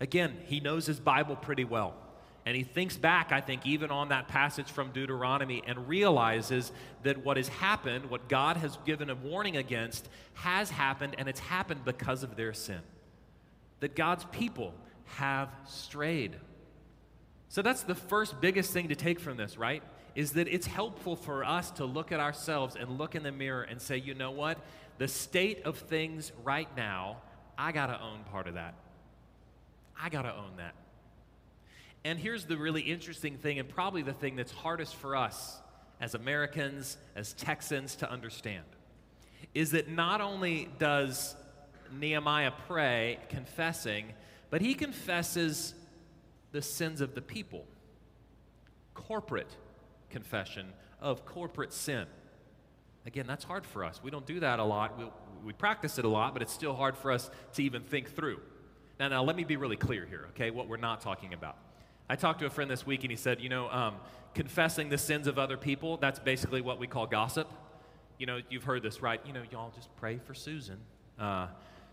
Again, 0.00 0.36
he 0.46 0.60
knows 0.60 0.86
his 0.86 0.98
Bible 0.98 1.36
pretty 1.36 1.64
well. 1.64 1.94
And 2.48 2.56
he 2.56 2.62
thinks 2.62 2.96
back, 2.96 3.30
I 3.30 3.42
think, 3.42 3.66
even 3.66 3.90
on 3.90 4.08
that 4.08 4.26
passage 4.26 4.70
from 4.70 4.90
Deuteronomy 4.90 5.62
and 5.66 5.86
realizes 5.86 6.72
that 7.02 7.22
what 7.22 7.36
has 7.36 7.48
happened, 7.48 8.08
what 8.08 8.26
God 8.26 8.56
has 8.56 8.78
given 8.86 9.10
a 9.10 9.14
warning 9.14 9.58
against, 9.58 10.08
has 10.32 10.70
happened, 10.70 11.14
and 11.18 11.28
it's 11.28 11.40
happened 11.40 11.84
because 11.84 12.22
of 12.22 12.36
their 12.36 12.54
sin. 12.54 12.80
That 13.80 13.94
God's 13.94 14.24
people 14.32 14.72
have 15.18 15.50
strayed. 15.66 16.36
So 17.50 17.60
that's 17.60 17.82
the 17.82 17.94
first 17.94 18.40
biggest 18.40 18.72
thing 18.72 18.88
to 18.88 18.94
take 18.94 19.20
from 19.20 19.36
this, 19.36 19.58
right? 19.58 19.82
Is 20.14 20.32
that 20.32 20.48
it's 20.48 20.66
helpful 20.66 21.16
for 21.16 21.44
us 21.44 21.70
to 21.72 21.84
look 21.84 22.12
at 22.12 22.18
ourselves 22.18 22.76
and 22.76 22.96
look 22.96 23.14
in 23.14 23.24
the 23.24 23.30
mirror 23.30 23.60
and 23.60 23.78
say, 23.78 23.98
you 23.98 24.14
know 24.14 24.30
what? 24.30 24.56
The 24.96 25.06
state 25.06 25.66
of 25.66 25.76
things 25.76 26.32
right 26.44 26.74
now, 26.78 27.18
I 27.58 27.72
got 27.72 27.88
to 27.88 28.02
own 28.02 28.20
part 28.32 28.46
of 28.46 28.54
that. 28.54 28.74
I 30.00 30.08
got 30.08 30.22
to 30.22 30.34
own 30.34 30.56
that. 30.56 30.74
And 32.04 32.18
here's 32.18 32.44
the 32.44 32.56
really 32.56 32.82
interesting 32.82 33.36
thing, 33.36 33.58
and 33.58 33.68
probably 33.68 34.02
the 34.02 34.12
thing 34.12 34.36
that's 34.36 34.52
hardest 34.52 34.94
for 34.96 35.16
us 35.16 35.58
as 36.00 36.14
Americans, 36.14 36.96
as 37.16 37.32
Texans 37.32 37.96
to 37.96 38.10
understand, 38.10 38.64
is 39.54 39.72
that 39.72 39.88
not 39.88 40.20
only 40.20 40.68
does 40.78 41.34
Nehemiah 41.98 42.52
pray 42.66 43.18
confessing, 43.28 44.12
but 44.50 44.60
he 44.60 44.74
confesses 44.74 45.74
the 46.52 46.62
sins 46.62 47.00
of 47.00 47.14
the 47.14 47.22
people. 47.22 47.66
Corporate 48.94 49.56
confession 50.10 50.66
of 51.00 51.24
corporate 51.24 51.72
sin. 51.72 52.06
Again, 53.06 53.26
that's 53.26 53.44
hard 53.44 53.64
for 53.66 53.84
us. 53.84 54.00
We 54.02 54.10
don't 54.10 54.26
do 54.26 54.40
that 54.40 54.58
a 54.58 54.64
lot. 54.64 54.98
We, 54.98 55.06
we 55.44 55.52
practice 55.52 55.98
it 55.98 56.04
a 56.04 56.08
lot, 56.08 56.32
but 56.32 56.42
it's 56.42 56.52
still 56.52 56.74
hard 56.74 56.96
for 56.96 57.10
us 57.10 57.30
to 57.54 57.62
even 57.62 57.82
think 57.82 58.14
through. 58.14 58.40
Now, 58.98 59.08
now, 59.08 59.22
let 59.22 59.36
me 59.36 59.44
be 59.44 59.56
really 59.56 59.76
clear 59.76 60.04
here, 60.06 60.26
okay, 60.30 60.50
what 60.50 60.68
we're 60.68 60.76
not 60.76 61.00
talking 61.00 61.32
about. 61.32 61.56
I 62.10 62.16
talked 62.16 62.40
to 62.40 62.46
a 62.46 62.50
friend 62.50 62.70
this 62.70 62.86
week 62.86 63.02
and 63.04 63.10
he 63.10 63.16
said, 63.16 63.40
you 63.40 63.50
know, 63.50 63.68
um, 63.68 63.96
confessing 64.34 64.88
the 64.88 64.96
sins 64.96 65.26
of 65.26 65.38
other 65.38 65.56
people, 65.56 65.98
that's 65.98 66.18
basically 66.18 66.60
what 66.60 66.78
we 66.78 66.86
call 66.86 67.06
gossip. 67.06 67.48
You 68.18 68.26
know, 68.26 68.40
you've 68.48 68.64
heard 68.64 68.82
this, 68.82 69.02
right? 69.02 69.20
You 69.26 69.32
know, 69.32 69.42
y'all 69.50 69.72
just 69.74 69.94
pray 69.96 70.18
for 70.18 70.32
Susan. 70.32 70.78
Uh, 71.18 71.48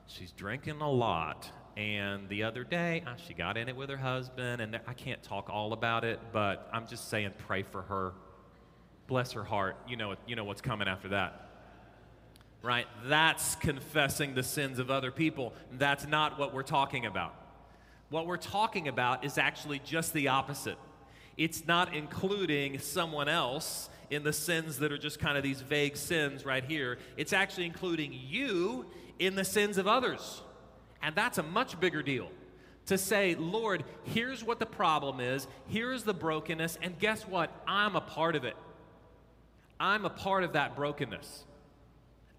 she's 0.08 0.32
drinking 0.32 0.80
a 0.82 0.90
lot. 0.90 1.50
And 1.76 2.30
the 2.30 2.44
other 2.44 2.64
day, 2.64 3.04
uh, 3.06 3.16
she 3.18 3.34
got 3.34 3.58
in 3.58 3.68
it 3.68 3.76
with 3.76 3.90
her 3.90 3.98
husband, 3.98 4.62
and 4.62 4.80
I 4.88 4.94
can't 4.94 5.22
talk 5.22 5.50
all 5.50 5.74
about 5.74 6.06
it, 6.06 6.20
but 6.32 6.70
I'm 6.72 6.88
just 6.88 7.10
saying, 7.10 7.32
pray 7.48 7.64
for 7.64 7.82
her. 7.82 8.14
Bless 9.08 9.34
her 9.34 9.44
heart. 9.44 9.76
You 9.88 9.98
know, 9.98 10.16
you 10.26 10.38
know 10.38 10.46
what's 10.46 10.62
coming 10.62 10.88
after 10.88 11.10
that. 11.10 11.50
Right? 12.62 12.88
That's 13.08 13.56
confessing 13.56 14.34
the 14.34 14.44
sins 14.44 14.80
of 14.80 14.90
other 14.90 15.12
people. 15.12 15.54
That's 15.74 16.08
not 16.08 16.40
what 16.40 16.54
we're 16.54 16.64
talking 16.64 17.06
about. 17.06 17.36
What 18.16 18.28
we're 18.28 18.38
talking 18.38 18.88
about 18.88 19.26
is 19.26 19.38
actually 19.38 19.80
just 19.80 20.14
the 20.14 20.30
opposite. 20.30 20.78
It's 21.36 21.68
not 21.68 21.94
including 21.94 22.80
someone 22.80 23.28
else 23.28 23.90
in 24.10 24.24
the 24.24 24.32
sins 24.32 24.80
that 24.80 24.94
are 24.94 24.98
just 24.98 25.20
kind 25.20 25.36
of 25.38 25.44
these 25.44 25.60
vague 25.60 25.98
sins 25.98 26.46
right 26.46 26.64
here. 26.64 26.98
It's 27.18 27.34
actually 27.34 27.66
including 27.66 28.14
you 28.14 28.86
in 29.20 29.36
the 29.36 29.44
sins 29.44 29.78
of 29.78 29.86
others. 29.86 30.42
And 31.04 31.14
that's 31.14 31.40
a 31.40 31.44
much 31.44 31.78
bigger 31.82 32.02
deal. 32.02 32.30
To 32.86 32.98
say, 32.98 33.36
Lord, 33.36 33.84
here's 34.06 34.46
what 34.46 34.60
the 34.60 34.66
problem 34.66 35.20
is, 35.20 35.46
here's 35.68 36.04
the 36.04 36.14
brokenness, 36.14 36.78
and 36.82 36.98
guess 36.98 37.28
what? 37.28 37.52
I'm 37.68 37.98
a 37.98 38.02
part 38.02 38.38
of 38.38 38.46
it. 38.46 38.56
I'm 39.78 40.06
a 40.06 40.10
part 40.10 40.46
of 40.46 40.54
that 40.54 40.78
brokenness. 40.78 41.44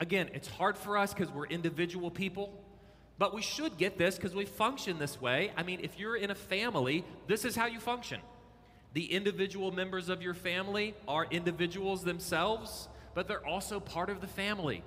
Again, 0.00 0.30
it's 0.32 0.48
hard 0.48 0.78
for 0.78 0.96
us 0.96 1.12
because 1.12 1.30
we're 1.30 1.48
individual 1.48 2.10
people. 2.10 2.62
But 3.18 3.34
we 3.34 3.42
should 3.42 3.78
get 3.78 3.96
this 3.96 4.16
because 4.16 4.34
we 4.34 4.44
function 4.44 4.98
this 4.98 5.20
way. 5.20 5.52
I 5.56 5.62
mean, 5.62 5.80
if 5.82 5.98
you're 5.98 6.16
in 6.16 6.30
a 6.30 6.34
family, 6.34 7.04
this 7.26 7.44
is 7.44 7.56
how 7.56 7.66
you 7.66 7.80
function. 7.80 8.20
The 8.92 9.12
individual 9.12 9.72
members 9.72 10.08
of 10.08 10.22
your 10.22 10.34
family 10.34 10.94
are 11.08 11.26
individuals 11.30 12.04
themselves, 12.04 12.88
but 13.14 13.28
they're 13.28 13.46
also 13.46 13.80
part 13.80 14.10
of 14.10 14.20
the 14.20 14.26
family. 14.26 14.82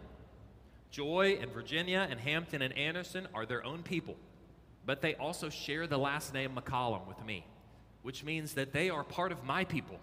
Joy 0.91 1.37
and 1.41 1.51
Virginia 1.51 2.07
and 2.09 2.19
Hampton 2.19 2.61
and 2.61 2.75
Anderson 2.77 3.27
are 3.33 3.45
their 3.45 3.63
own 3.63 3.83
people, 3.83 4.15
but 4.85 5.01
they 5.01 5.15
also 5.15 5.49
share 5.49 5.85
the 5.85 5.97
last 5.97 6.33
name 6.33 6.51
McCollum 6.55 7.07
with 7.07 7.23
me, 7.23 7.45
which 8.01 8.23
means 8.23 8.53
that 8.53 8.73
they 8.73 8.89
are 8.89 9.03
part 9.03 9.31
of 9.31 9.43
my 9.43 9.63
people 9.63 9.99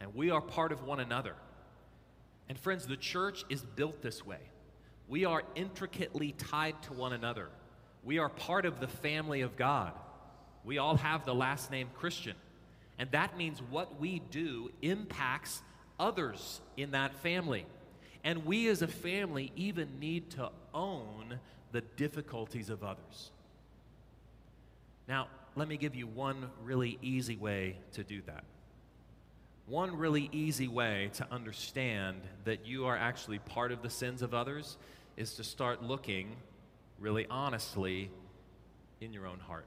and 0.00 0.14
we 0.14 0.30
are 0.30 0.40
part 0.40 0.72
of 0.72 0.84
one 0.84 1.00
another. 1.00 1.34
And 2.48 2.58
friends, 2.58 2.86
the 2.86 2.96
church 2.96 3.44
is 3.48 3.62
built 3.62 4.02
this 4.02 4.26
way. 4.26 4.40
We 5.08 5.24
are 5.24 5.42
intricately 5.54 6.32
tied 6.32 6.82
to 6.82 6.92
one 6.92 7.12
another. 7.12 7.48
We 8.04 8.18
are 8.18 8.28
part 8.28 8.66
of 8.66 8.80
the 8.80 8.88
family 8.88 9.40
of 9.40 9.56
God. 9.56 9.92
We 10.64 10.78
all 10.78 10.96
have 10.96 11.24
the 11.24 11.34
last 11.34 11.70
name 11.70 11.88
Christian. 11.94 12.36
And 12.98 13.10
that 13.10 13.36
means 13.36 13.60
what 13.70 14.00
we 14.00 14.20
do 14.30 14.70
impacts 14.82 15.62
others 15.98 16.60
in 16.76 16.92
that 16.92 17.14
family. 17.16 17.66
And 18.22 18.46
we 18.46 18.68
as 18.68 18.82
a 18.82 18.88
family 18.88 19.52
even 19.56 20.00
need 20.00 20.30
to 20.30 20.50
own 20.72 21.38
the 21.72 21.80
difficulties 21.80 22.70
of 22.70 22.84
others. 22.84 23.30
Now, 25.08 25.28
let 25.56 25.68
me 25.68 25.76
give 25.76 25.94
you 25.94 26.06
one 26.06 26.50
really 26.62 26.98
easy 27.02 27.36
way 27.36 27.76
to 27.92 28.02
do 28.02 28.22
that. 28.26 28.44
One 29.66 29.96
really 29.96 30.28
easy 30.32 30.68
way 30.68 31.10
to 31.14 31.26
understand 31.30 32.20
that 32.44 32.66
you 32.66 32.86
are 32.86 32.96
actually 32.96 33.38
part 33.38 33.72
of 33.72 33.82
the 33.82 33.90
sins 33.90 34.22
of 34.22 34.34
others 34.34 34.76
is 35.16 35.34
to 35.34 35.44
start 35.44 35.82
looking 35.82 36.36
really 36.98 37.26
honestly 37.30 38.10
in 39.00 39.12
your 39.12 39.26
own 39.26 39.38
heart. 39.38 39.66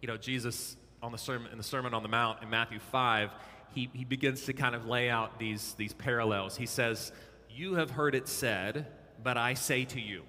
You 0.00 0.08
know, 0.08 0.16
Jesus 0.16 0.76
on 1.02 1.12
the 1.12 1.18
sermon, 1.18 1.50
in 1.52 1.58
the 1.58 1.64
Sermon 1.64 1.94
on 1.94 2.02
the 2.02 2.08
Mount 2.08 2.42
in 2.42 2.50
Matthew 2.50 2.78
5, 2.78 3.30
he, 3.74 3.90
he 3.92 4.04
begins 4.04 4.42
to 4.44 4.52
kind 4.52 4.74
of 4.74 4.86
lay 4.86 5.10
out 5.10 5.38
these, 5.38 5.74
these 5.74 5.92
parallels. 5.92 6.56
He 6.56 6.66
says, 6.66 7.12
You 7.50 7.74
have 7.74 7.90
heard 7.90 8.14
it 8.14 8.28
said, 8.28 8.86
but 9.22 9.36
I 9.36 9.54
say 9.54 9.84
to 9.86 10.00
you. 10.00 10.22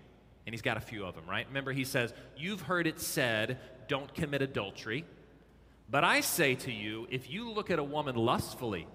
And 0.45 0.53
he's 0.53 0.61
got 0.61 0.77
a 0.77 0.81
few 0.81 1.05
of 1.05 1.15
them, 1.15 1.25
right? 1.27 1.47
Remember, 1.47 1.71
he 1.71 1.83
says, 1.83 2.13
You've 2.37 2.61
heard 2.61 2.87
it 2.87 2.99
said, 2.99 3.59
don't 3.87 4.13
commit 4.13 4.41
adultery. 4.41 5.03
But 5.89 6.03
I 6.03 6.21
say 6.21 6.55
to 6.55 6.71
you, 6.71 7.07
if 7.09 7.29
you 7.29 7.51
look 7.51 7.71
at 7.71 7.79
a 7.79 7.83
woman 7.83 8.15
lustfully 8.15 8.87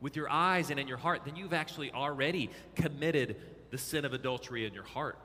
with 0.00 0.16
your 0.16 0.30
eyes 0.30 0.70
and 0.70 0.80
in 0.80 0.88
your 0.88 0.96
heart, 0.96 1.22
then 1.24 1.36
you've 1.36 1.52
actually 1.52 1.92
already 1.92 2.50
committed 2.74 3.36
the 3.70 3.76
sin 3.76 4.06
of 4.06 4.14
adultery 4.14 4.64
in 4.64 4.72
your 4.72 4.84
heart. 4.84 5.18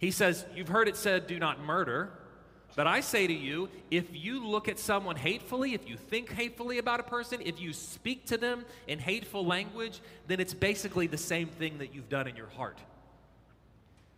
He 0.00 0.10
says, 0.10 0.46
You've 0.56 0.68
heard 0.68 0.88
it 0.88 0.96
said, 0.96 1.26
do 1.26 1.38
not 1.38 1.60
murder. 1.60 2.10
But 2.74 2.86
I 2.86 3.00
say 3.00 3.26
to 3.26 3.32
you, 3.32 3.68
if 3.90 4.06
you 4.12 4.46
look 4.46 4.68
at 4.68 4.78
someone 4.78 5.16
hatefully, 5.16 5.74
if 5.74 5.88
you 5.88 5.96
think 5.96 6.32
hatefully 6.32 6.78
about 6.78 7.00
a 7.00 7.02
person, 7.02 7.40
if 7.44 7.60
you 7.60 7.72
speak 7.72 8.26
to 8.26 8.38
them 8.38 8.64
in 8.86 8.98
hateful 8.98 9.44
language, 9.44 10.00
then 10.28 10.40
it's 10.40 10.54
basically 10.54 11.06
the 11.06 11.18
same 11.18 11.48
thing 11.48 11.78
that 11.78 11.94
you've 11.94 12.08
done 12.08 12.28
in 12.28 12.36
your 12.36 12.48
heart. 12.48 12.78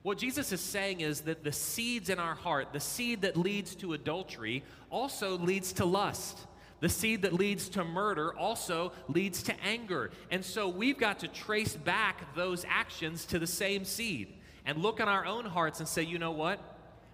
What 0.03 0.19
Jesus 0.19 0.53
is 0.53 0.61
saying 0.61 1.01
is 1.01 1.23
that 1.23 1.45
the 1.45 1.53
seeds 1.53 2.11
in 2.11 2.19
our 2.19 2.35
heart, 2.35 2.69
the 2.73 2.81
seed 2.81 3.23
that 3.23 3.37
leads 3.37 3.75
to 3.77 3.95
adultery, 3.95 4.63
also 4.91 5.39
leads 5.39 5.73
to 5.75 5.85
lust. 5.87 6.39
The 6.81 6.91
seed 6.91 7.23
that 7.23 7.33
leads 7.33 7.71
to 7.71 7.85
murder 7.85 8.37
also 8.37 8.93
leads 9.09 9.43
to 9.45 9.55
anger. 9.65 10.11
And 10.31 10.45
so 10.45 10.69
we've 10.69 10.99
got 10.99 11.21
to 11.21 11.29
trace 11.29 11.75
back 11.75 12.35
those 12.35 12.67
actions 12.69 13.25
to 13.27 13.39
the 13.39 13.47
same 13.47 13.85
seed 13.85 14.35
and 14.65 14.79
look 14.79 15.01
in 15.01 15.09
our 15.09 15.25
own 15.25 15.45
hearts 15.45 15.81
and 15.81 15.89
say, 15.89 16.03
you 16.03 16.19
know 16.19 16.31
what? 16.31 16.61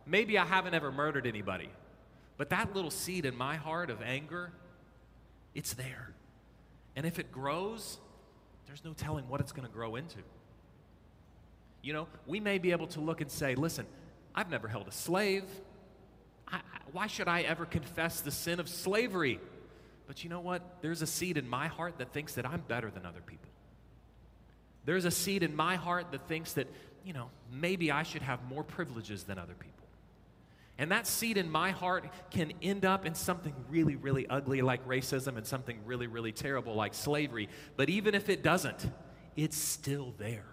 Maybe 0.07 0.39
I 0.39 0.45
haven't 0.45 0.75
ever 0.75 0.91
murdered 0.91 1.27
anybody, 1.27 1.69
but 2.37 2.51
that 2.51 2.75
little 2.75 2.91
seed 2.91 3.27
in 3.27 3.37
my 3.37 3.57
heart 3.57 3.91
of 3.91 4.03
anger, 4.03 4.53
it's 5.55 5.75
there. 5.75 6.13
And 6.97 7.07
if 7.07 7.19
it 7.19 7.31
grows, 7.31 7.99
there's 8.67 8.85
no 8.85 8.93
telling 8.93 9.29
what 9.29 9.41
it's 9.41 9.53
going 9.53 9.67
to 9.67 9.73
grow 9.73 9.97
into. 9.97 10.19
You 11.83 11.93
know, 11.93 12.09
we 12.27 12.41
may 12.41 12.59
be 12.59 12.73
able 12.73 12.87
to 12.89 13.01
look 13.01 13.21
and 13.21 13.31
say, 13.31 13.55
listen, 13.55 13.87
I've 14.35 14.51
never 14.51 14.69
held 14.69 14.89
a 14.89 14.93
slave. 14.93 15.45
I, 16.47 16.61
why 16.93 17.07
should 17.07 17.29
I 17.29 17.43
ever 17.43 17.67
confess 17.67 18.21
the 18.21 18.31
sin 18.31 18.61
of 18.61 18.69
slavery? 18.69 19.41
But 20.07 20.25
you 20.25 20.31
know 20.31 20.41
what? 20.41 20.63
There's 20.81 21.03
a 21.03 21.07
seed 21.07 21.37
in 21.37 21.49
my 21.49 21.69
heart 21.69 21.99
that 21.99 22.13
thinks 22.13 22.35
that 22.35 22.47
I'm 22.47 22.63
better 22.67 22.91
than 22.91 23.05
other 23.05 23.21
people. 23.21 23.51
There's 24.85 25.05
a 25.05 25.11
seed 25.11 25.43
in 25.43 25.55
my 25.55 25.77
heart 25.77 26.13
that 26.13 26.27
thinks 26.29 26.55
that 26.55 26.67
you 27.09 27.15
know, 27.15 27.31
maybe 27.51 27.91
I 27.91 28.03
should 28.03 28.21
have 28.21 28.45
more 28.51 28.63
privileges 28.63 29.25
than 29.25 29.39
other 29.39 29.55
people. 29.55 29.87
And 30.77 30.93
that 30.93 31.07
seed 31.07 31.39
in 31.39 31.51
my 31.51 31.71
heart 31.71 32.05
can 32.31 32.53
end 32.61 32.85
up 32.85 33.07
in 33.07 33.15
something 33.15 33.55
really, 33.71 33.97
really 33.97 34.27
ugly 34.29 34.61
like 34.61 34.87
racism 34.87 35.39
and 35.39 35.47
something 35.47 35.79
really, 35.87 36.07
really 36.07 36.33
terrible 36.33 36.75
like 36.75 36.93
slavery. 36.93 37.49
But 37.79 37.89
even 37.89 38.15
if 38.15 38.29
it 38.29 38.43
doesn't, 38.43 38.87
it's 39.37 39.57
still 39.57 40.13
there. 40.19 40.45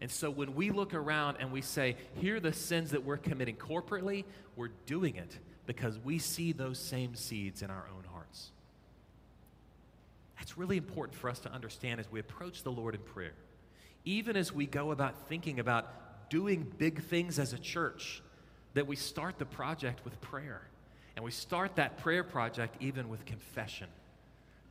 And 0.00 0.08
so 0.08 0.30
when 0.30 0.54
we 0.54 0.70
look 0.70 0.94
around 0.94 1.38
and 1.40 1.50
we 1.50 1.62
say, 1.62 1.96
here 2.14 2.36
are 2.36 2.40
the 2.40 2.52
sins 2.52 2.92
that 2.92 3.04
we're 3.04 3.16
committing 3.16 3.56
corporately, 3.56 4.24
we're 4.54 4.70
doing 4.86 5.16
it 5.16 5.36
because 5.66 5.98
we 5.98 6.20
see 6.20 6.52
those 6.52 6.78
same 6.78 7.16
seeds 7.16 7.62
in 7.62 7.70
our 7.70 7.88
own 7.92 8.04
hearts. 8.12 8.52
That's 10.38 10.56
really 10.56 10.76
important 10.76 11.18
for 11.18 11.28
us 11.28 11.40
to 11.40 11.50
understand 11.50 11.98
as 11.98 12.08
we 12.08 12.20
approach 12.20 12.62
the 12.62 12.70
Lord 12.70 12.94
in 12.94 13.00
prayer. 13.00 13.34
Even 14.06 14.36
as 14.36 14.52
we 14.52 14.64
go 14.64 14.92
about 14.92 15.28
thinking 15.28 15.60
about 15.60 16.30
doing 16.30 16.72
big 16.78 17.02
things 17.02 17.38
as 17.38 17.52
a 17.52 17.58
church, 17.58 18.22
that 18.74 18.86
we 18.86 18.96
start 18.96 19.38
the 19.38 19.44
project 19.44 20.04
with 20.04 20.18
prayer. 20.20 20.62
And 21.16 21.24
we 21.24 21.30
start 21.30 21.76
that 21.76 21.98
prayer 21.98 22.22
project 22.22 22.76
even 22.80 23.08
with 23.08 23.24
confession. 23.24 23.88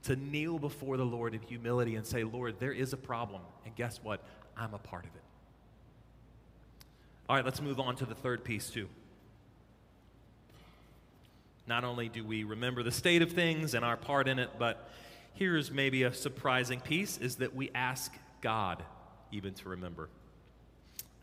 To 0.04 0.15
kneel 0.15 0.58
before 0.58 0.98
the 0.98 1.06
Lord 1.06 1.34
in 1.34 1.41
humility 1.41 1.95
and 1.95 2.06
say, 2.06 2.24
Lord, 2.24 2.60
there 2.60 2.71
is 2.71 2.93
a 2.93 2.98
problem. 2.98 3.41
And 3.65 3.76
guess 3.76 4.00
what? 4.04 4.24
I'm 4.56 4.74
a 4.74 4.78
part 4.78 5.04
of 5.04 5.15
it. 5.15 5.21
All 7.28 7.36
right, 7.36 7.43
let's 7.43 7.62
move 7.62 7.80
on 7.80 7.95
to 7.98 8.06
the 8.06 8.13
third 8.13 8.43
piece, 8.43 8.69
too. 8.69 8.88
Not 11.67 11.84
only 11.84 12.08
do 12.08 12.24
we 12.24 12.43
remember 12.43 12.84
the 12.84 12.91
state 12.91 13.24
of 13.24 13.32
things 13.32 13.74
and 13.74 13.84
our 13.84 13.98
part 13.98 14.28
in 14.28 14.38
it, 14.38 14.52
but 14.60 14.88
here's 15.34 15.71
maybe 15.71 16.04
a 16.04 16.13
surprising 16.13 16.80
piece 16.80 17.17
is 17.17 17.38
that 17.38 17.56
we 17.56 17.71
ask 17.74 18.13
God 18.41 18.84
even 19.36 19.54
to 19.54 19.69
remember. 19.69 20.10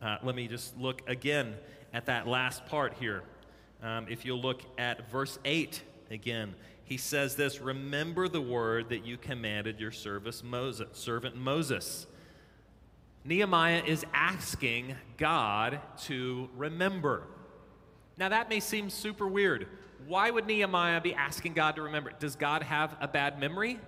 Uh, 0.03 0.19
let 0.23 0.35
me 0.35 0.47
just 0.47 0.77
look 0.79 1.03
again 1.09 1.55
at 1.95 2.07
that 2.07 2.29
last 2.29 2.67
part 2.67 2.95
here. 3.01 3.23
Um, 3.83 4.07
if 4.09 4.25
you'll 4.25 4.41
look 4.41 4.63
at 4.77 5.11
verse 5.11 5.39
8 5.45 5.83
again, 6.11 6.55
he 6.85 6.97
says 6.99 7.37
this 7.37 7.61
Remember 7.61 8.29
the 8.29 8.41
word 8.41 8.91
that 8.91 9.07
you 9.07 9.17
commanded 9.17 9.81
your 9.81 9.93
service 9.93 10.43
Moses, 10.45 10.89
servant 10.93 11.37
Moses. 11.37 12.07
Nehemiah 13.25 13.83
is 13.87 14.05
asking 14.13 14.97
God 15.17 15.81
to 16.03 16.51
remember. 16.57 17.23
Now, 18.19 18.29
that 18.29 18.49
may 18.49 18.61
seem 18.61 18.91
super 18.91 19.27
weird. 19.27 19.69
Why 20.07 20.31
would 20.31 20.47
Nehemiah 20.47 21.01
be 21.01 21.15
asking 21.15 21.55
God 21.55 21.77
to 21.77 21.83
remember? 21.83 22.13
Does 22.19 22.35
God 22.35 22.65
have 22.65 22.97
a 23.01 23.07
bad 23.07 23.39
memory? 23.39 23.79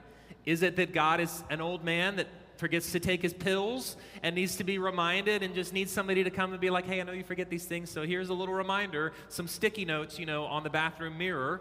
Is 0.46 0.62
it 0.62 0.76
that 0.76 0.94
God 0.94 1.20
is 1.20 1.42
an 1.50 1.60
old 1.60 1.84
man 1.84 2.16
that 2.16 2.28
forgets 2.56 2.92
to 2.92 3.00
take 3.00 3.22
his 3.22 3.32
pills 3.32 3.96
and 4.22 4.34
needs 4.34 4.56
to 4.56 4.64
be 4.64 4.78
reminded 4.78 5.42
and 5.42 5.54
just 5.54 5.72
needs 5.72 5.90
somebody 5.90 6.24
to 6.24 6.30
come 6.30 6.52
and 6.52 6.60
be 6.60 6.70
like, 6.70 6.86
hey, 6.86 7.00
I 7.00 7.04
know 7.04 7.12
you 7.12 7.24
forget 7.24 7.50
these 7.50 7.64
things, 7.64 7.90
so 7.90 8.02
here's 8.02 8.28
a 8.28 8.34
little 8.34 8.54
reminder, 8.54 9.12
some 9.28 9.48
sticky 9.48 9.84
notes, 9.84 10.18
you 10.18 10.26
know, 10.26 10.44
on 10.44 10.62
the 10.62 10.70
bathroom 10.70 11.18
mirror? 11.18 11.60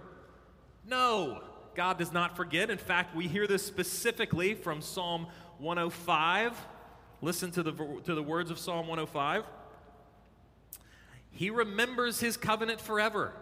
No, 0.87 1.41
God 1.75 1.97
does 1.97 2.11
not 2.11 2.35
forget. 2.35 2.69
In 2.69 2.77
fact, 2.77 3.15
we 3.15 3.27
hear 3.27 3.47
this 3.47 3.65
specifically 3.65 4.53
from 4.53 4.81
Psalm 4.81 5.27
105. 5.59 6.57
Listen 7.21 7.51
to 7.51 7.63
the, 7.63 7.71
to 8.05 8.15
the 8.15 8.23
words 8.23 8.51
of 8.51 8.59
Psalm 8.59 8.87
105. 8.87 9.45
He 11.31 11.49
remembers 11.49 12.19
his 12.19 12.37
covenant 12.37 12.79
forever, 12.79 13.33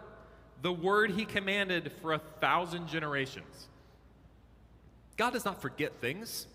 the 0.62 0.72
word 0.72 1.10
he 1.10 1.24
commanded 1.24 1.92
for 2.00 2.14
a 2.14 2.18
thousand 2.40 2.88
generations. 2.88 3.68
God 5.16 5.34
does 5.34 5.44
not 5.44 5.60
forget 5.60 6.00
things. 6.00 6.46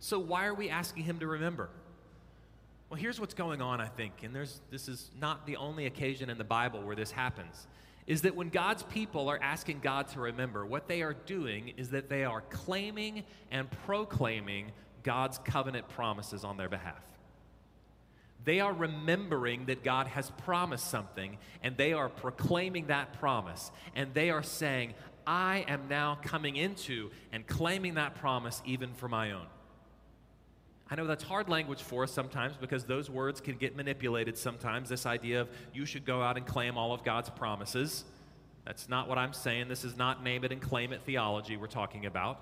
So 0.00 0.18
why 0.18 0.46
are 0.46 0.54
we 0.54 0.70
asking 0.70 1.04
him 1.04 1.18
to 1.20 1.26
remember? 1.26 1.70
Well, 2.88 2.98
here's 2.98 3.20
what's 3.20 3.34
going 3.34 3.60
on, 3.60 3.80
I 3.80 3.86
think, 3.86 4.22
and 4.22 4.34
there's, 4.34 4.60
this 4.70 4.88
is 4.88 5.10
not 5.20 5.46
the 5.46 5.56
only 5.56 5.86
occasion 5.86 6.30
in 6.30 6.38
the 6.38 6.44
Bible 6.44 6.80
where 6.82 6.96
this 6.96 7.10
happens, 7.10 7.66
is 8.06 8.22
that 8.22 8.34
when 8.34 8.48
God's 8.48 8.82
people 8.84 9.28
are 9.28 9.38
asking 9.42 9.80
God 9.80 10.08
to 10.08 10.20
remember, 10.20 10.64
what 10.64 10.88
they 10.88 11.02
are 11.02 11.12
doing 11.12 11.74
is 11.76 11.90
that 11.90 12.08
they 12.08 12.24
are 12.24 12.40
claiming 12.48 13.24
and 13.50 13.70
proclaiming 13.84 14.72
God's 15.02 15.38
covenant 15.38 15.88
promises 15.90 16.44
on 16.44 16.56
their 16.56 16.70
behalf. 16.70 17.02
They 18.44 18.60
are 18.60 18.72
remembering 18.72 19.66
that 19.66 19.84
God 19.84 20.06
has 20.06 20.30
promised 20.38 20.90
something, 20.90 21.36
and 21.62 21.76
they 21.76 21.92
are 21.92 22.08
proclaiming 22.08 22.86
that 22.86 23.12
promise, 23.20 23.70
and 23.94 24.14
they 24.14 24.30
are 24.30 24.42
saying, 24.42 24.94
I 25.26 25.66
am 25.68 25.88
now 25.88 26.18
coming 26.22 26.56
into 26.56 27.10
and 27.32 27.46
claiming 27.46 27.94
that 27.94 28.14
promise 28.14 28.62
even 28.64 28.94
for 28.94 29.08
my 29.08 29.32
own. 29.32 29.46
I 30.90 30.94
know 30.94 31.06
that's 31.06 31.24
hard 31.24 31.48
language 31.50 31.82
for 31.82 32.04
us 32.04 32.12
sometimes 32.12 32.56
because 32.56 32.84
those 32.84 33.10
words 33.10 33.40
can 33.40 33.56
get 33.56 33.76
manipulated 33.76 34.38
sometimes. 34.38 34.88
This 34.88 35.04
idea 35.04 35.42
of 35.42 35.48
you 35.74 35.84
should 35.84 36.06
go 36.06 36.22
out 36.22 36.38
and 36.38 36.46
claim 36.46 36.78
all 36.78 36.94
of 36.94 37.04
God's 37.04 37.28
promises. 37.28 38.04
That's 38.64 38.88
not 38.88 39.08
what 39.08 39.18
I'm 39.18 39.34
saying. 39.34 39.68
This 39.68 39.84
is 39.84 39.96
not 39.96 40.22
name 40.22 40.44
it 40.44 40.52
and 40.52 40.62
claim 40.62 40.92
it 40.92 41.02
theology 41.04 41.56
we're 41.56 41.66
talking 41.66 42.06
about. 42.06 42.40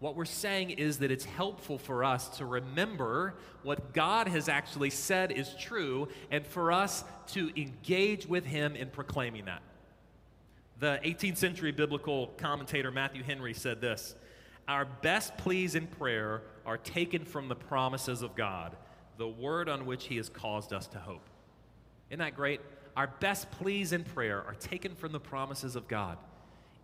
What 0.00 0.16
we're 0.16 0.24
saying 0.24 0.70
is 0.70 0.98
that 0.98 1.12
it's 1.12 1.24
helpful 1.24 1.78
for 1.78 2.02
us 2.02 2.28
to 2.38 2.46
remember 2.46 3.34
what 3.62 3.92
God 3.92 4.26
has 4.26 4.48
actually 4.48 4.90
said 4.90 5.30
is 5.30 5.54
true 5.54 6.08
and 6.32 6.44
for 6.44 6.72
us 6.72 7.04
to 7.28 7.50
engage 7.58 8.26
with 8.26 8.44
Him 8.44 8.74
in 8.74 8.88
proclaiming 8.88 9.44
that. 9.44 9.62
The 10.80 11.00
18th 11.04 11.36
century 11.36 11.70
biblical 11.70 12.28
commentator 12.38 12.90
Matthew 12.90 13.22
Henry 13.22 13.54
said 13.54 13.80
this 13.80 14.16
Our 14.66 14.84
best 14.84 15.36
pleas 15.36 15.74
in 15.74 15.86
prayer 15.86 16.42
are 16.64 16.78
taken 16.78 17.24
from 17.24 17.48
the 17.48 17.54
promises 17.54 18.22
of 18.22 18.34
God, 18.34 18.74
the 19.18 19.28
word 19.28 19.68
on 19.68 19.86
which 19.86 20.06
He 20.06 20.16
has 20.16 20.28
caused 20.28 20.72
us 20.72 20.86
to 20.88 20.98
hope. 20.98 21.28
Isn't 22.10 22.20
that 22.20 22.36
great? 22.36 22.60
Our 22.96 23.08
best 23.20 23.50
pleas 23.50 23.92
in 23.92 24.04
prayer 24.04 24.42
are 24.42 24.54
taken 24.54 24.94
from 24.94 25.12
the 25.12 25.20
promises 25.20 25.76
of 25.76 25.88
God. 25.88 26.16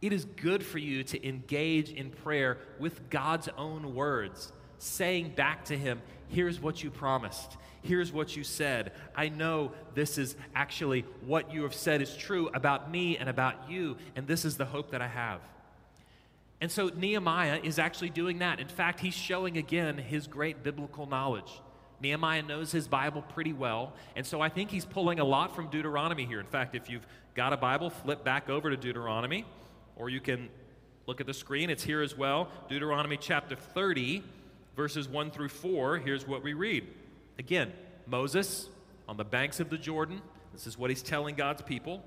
It 0.02 0.12
is 0.12 0.24
good 0.24 0.64
for 0.64 0.78
you 0.78 1.02
to 1.04 1.26
engage 1.26 1.90
in 1.90 2.10
prayer 2.10 2.58
with 2.78 3.10
God's 3.10 3.48
own 3.56 3.94
words, 3.94 4.52
saying 4.78 5.34
back 5.34 5.64
to 5.66 5.76
Him, 5.76 6.00
Here's 6.28 6.60
what 6.60 6.82
you 6.82 6.90
promised. 6.90 7.56
Here's 7.82 8.12
what 8.12 8.36
you 8.36 8.44
said. 8.44 8.92
I 9.16 9.30
know 9.30 9.72
this 9.94 10.18
is 10.18 10.36
actually 10.54 11.04
what 11.26 11.52
you 11.52 11.62
have 11.62 11.74
said 11.74 12.02
is 12.02 12.14
true 12.16 12.48
about 12.54 12.90
me 12.90 13.16
and 13.16 13.28
about 13.28 13.70
you, 13.70 13.96
and 14.14 14.26
this 14.26 14.44
is 14.44 14.56
the 14.56 14.66
hope 14.66 14.90
that 14.90 15.02
I 15.02 15.08
have. 15.08 15.40
And 16.60 16.70
so 16.70 16.88
Nehemiah 16.88 17.60
is 17.62 17.78
actually 17.78 18.10
doing 18.10 18.38
that. 18.40 18.60
In 18.60 18.68
fact, 18.68 19.00
he's 19.00 19.14
showing 19.14 19.56
again 19.56 19.96
his 19.96 20.26
great 20.26 20.62
biblical 20.62 21.06
knowledge. 21.06 21.50
Nehemiah 22.00 22.42
knows 22.42 22.72
his 22.72 22.88
Bible 22.88 23.22
pretty 23.22 23.52
well, 23.52 23.92
and 24.16 24.26
so 24.26 24.40
I 24.40 24.48
think 24.48 24.70
he's 24.70 24.86
pulling 24.86 25.20
a 25.20 25.24
lot 25.24 25.54
from 25.54 25.68
Deuteronomy 25.68 26.24
here. 26.24 26.40
In 26.40 26.46
fact, 26.46 26.74
if 26.74 26.88
you've 26.88 27.06
got 27.34 27.52
a 27.52 27.56
Bible, 27.58 27.90
flip 27.90 28.24
back 28.24 28.48
over 28.48 28.70
to 28.70 28.76
Deuteronomy, 28.76 29.44
or 29.96 30.08
you 30.08 30.20
can 30.20 30.48
look 31.06 31.20
at 31.20 31.26
the 31.26 31.34
screen, 31.34 31.68
it's 31.68 31.82
here 31.82 32.00
as 32.00 32.16
well. 32.16 32.48
Deuteronomy 32.68 33.18
chapter 33.18 33.54
30, 33.54 34.22
verses 34.76 35.08
1 35.08 35.30
through 35.30 35.50
4. 35.50 35.98
Here's 35.98 36.26
what 36.26 36.42
we 36.42 36.54
read. 36.54 36.86
Again, 37.38 37.72
Moses 38.06 38.68
on 39.06 39.18
the 39.18 39.24
banks 39.24 39.60
of 39.60 39.68
the 39.68 39.76
Jordan. 39.76 40.22
This 40.52 40.66
is 40.66 40.78
what 40.78 40.88
he's 40.88 41.02
telling 41.02 41.34
God's 41.34 41.62
people. 41.62 42.02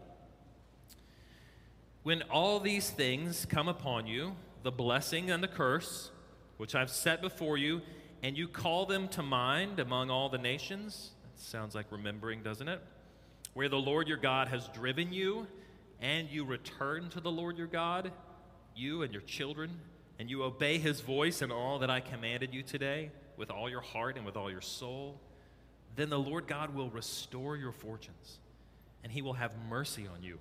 When 2.04 2.22
all 2.24 2.60
these 2.60 2.90
things 2.90 3.46
come 3.50 3.70
upon 3.70 4.08
you, 4.08 4.36
the 4.62 4.72
blessing 4.72 5.32
and 5.32 5.42
the 5.42 5.48
curse, 5.48 6.12
which 6.58 6.76
I've 6.76 6.90
set 6.90 7.22
before 7.22 7.58
you, 7.58 7.82
and 8.22 8.38
you 8.38 8.50
call 8.50 8.86
them 8.86 9.08
to 9.10 9.24
mind 9.24 9.80
among 9.80 10.10
all 10.10 10.28
the 10.28 10.38
nations, 10.38 11.12
that 11.24 11.42
sounds 11.42 11.74
like 11.74 11.86
remembering, 11.92 12.44
doesn't 12.44 12.68
it? 12.68 12.82
Where 13.54 13.70
the 13.70 13.78
Lord 13.78 14.10
your 14.10 14.18
God 14.18 14.50
has 14.50 14.68
driven 14.70 15.14
you, 15.14 15.48
and 16.02 16.30
you 16.30 16.44
return 16.44 17.10
to 17.12 17.22
the 17.22 17.32
Lord 17.32 17.58
your 17.58 17.68
God, 17.68 18.12
you 18.76 19.04
and 19.04 19.14
your 19.14 19.22
children, 19.22 19.80
and 20.20 20.30
you 20.30 20.44
obey 20.44 20.80
his 20.80 21.00
voice 21.00 21.42
in 21.42 21.54
all 21.54 21.80
that 21.80 21.90
I 21.90 22.02
commanded 22.02 22.54
you 22.54 22.64
today, 22.64 23.12
with 23.38 23.50
all 23.50 23.70
your 23.70 23.82
heart 23.82 24.18
and 24.18 24.26
with 24.26 24.36
all 24.36 24.52
your 24.52 24.62
soul, 24.62 25.22
then 25.96 26.10
the 26.10 26.20
Lord 26.20 26.48
God 26.48 26.76
will 26.76 26.90
restore 26.90 27.56
your 27.56 27.72
fortunes, 27.72 28.40
and 29.04 29.12
he 29.12 29.22
will 29.22 29.34
have 29.34 29.54
mercy 29.70 30.06
on 30.06 30.22
you 30.22 30.38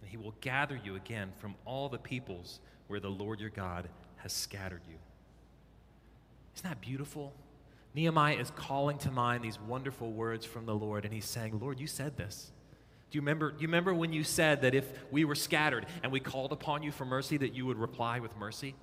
and 0.00 0.10
he 0.10 0.16
will 0.16 0.34
gather 0.40 0.78
you 0.82 0.96
again 0.96 1.32
from 1.38 1.54
all 1.64 1.88
the 1.88 1.98
peoples 1.98 2.60
where 2.86 3.00
the 3.00 3.10
Lord 3.10 3.40
your 3.40 3.50
God 3.50 3.88
has 4.16 4.32
scattered 4.32 4.82
you. 4.88 4.96
Isn't 6.56 6.68
that 6.68 6.80
beautiful? 6.80 7.32
Nehemiah 7.94 8.36
is 8.36 8.50
calling 8.56 8.98
to 8.98 9.10
mind 9.10 9.44
these 9.44 9.60
wonderful 9.60 10.12
words 10.12 10.44
from 10.44 10.66
the 10.66 10.74
Lord, 10.74 11.04
and 11.04 11.14
he's 11.14 11.24
saying, 11.24 11.58
Lord, 11.60 11.78
you 11.78 11.86
said 11.86 12.16
this. 12.16 12.50
Do 13.10 13.16
you 13.18 13.22
remember, 13.22 13.52
do 13.52 13.60
you 13.60 13.68
remember 13.68 13.94
when 13.94 14.12
you 14.12 14.24
said 14.24 14.62
that 14.62 14.74
if 14.74 14.90
we 15.12 15.24
were 15.24 15.36
scattered 15.36 15.86
and 16.02 16.10
we 16.10 16.18
called 16.18 16.50
upon 16.50 16.82
you 16.82 16.90
for 16.90 17.04
mercy, 17.04 17.36
that 17.36 17.54
you 17.54 17.66
would 17.66 17.78
reply 17.78 18.18
with 18.18 18.36
mercy? 18.36 18.74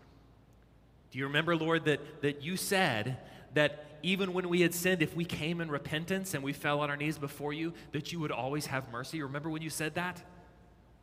Do 1.12 1.20
you 1.20 1.26
remember, 1.26 1.56
Lord, 1.58 1.84
that, 1.86 2.22
that 2.22 2.42
you 2.42 2.56
said 2.56 3.18
that 3.54 3.86
even 4.04 4.32
when 4.32 4.48
we 4.48 4.62
had 4.62 4.74
sinned, 4.74 5.02
if 5.02 5.16
we 5.16 5.26
came 5.26 5.60
in 5.60 5.70
repentance 5.70 6.34
and 6.34 6.44
we 6.44 6.54
fell 6.54 6.80
on 6.80 6.90
our 6.90 6.96
knees 6.96 7.18
before 7.18 7.52
you, 7.52 7.74
that 7.92 8.14
you 8.14 8.20
would 8.22 8.32
always 8.32 8.68
have 8.68 8.90
mercy? 8.92 9.22
Remember 9.22 9.50
when 9.50 9.62
you 9.62 9.70
said 9.70 9.96
that? 9.96 10.24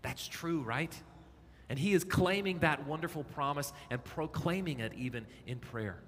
That's 0.03 0.27
true, 0.27 0.61
right? 0.63 0.95
And 1.69 1.79
he 1.79 1.93
is 1.93 2.05
claiming 2.05 2.61
that 2.61 2.87
wonderful 2.87 3.25
promise 3.25 3.73
and 3.91 4.03
proclaiming 4.03 4.81
it 4.81 4.93
even 4.95 5.27
in 5.47 5.59
prayer. 5.59 5.99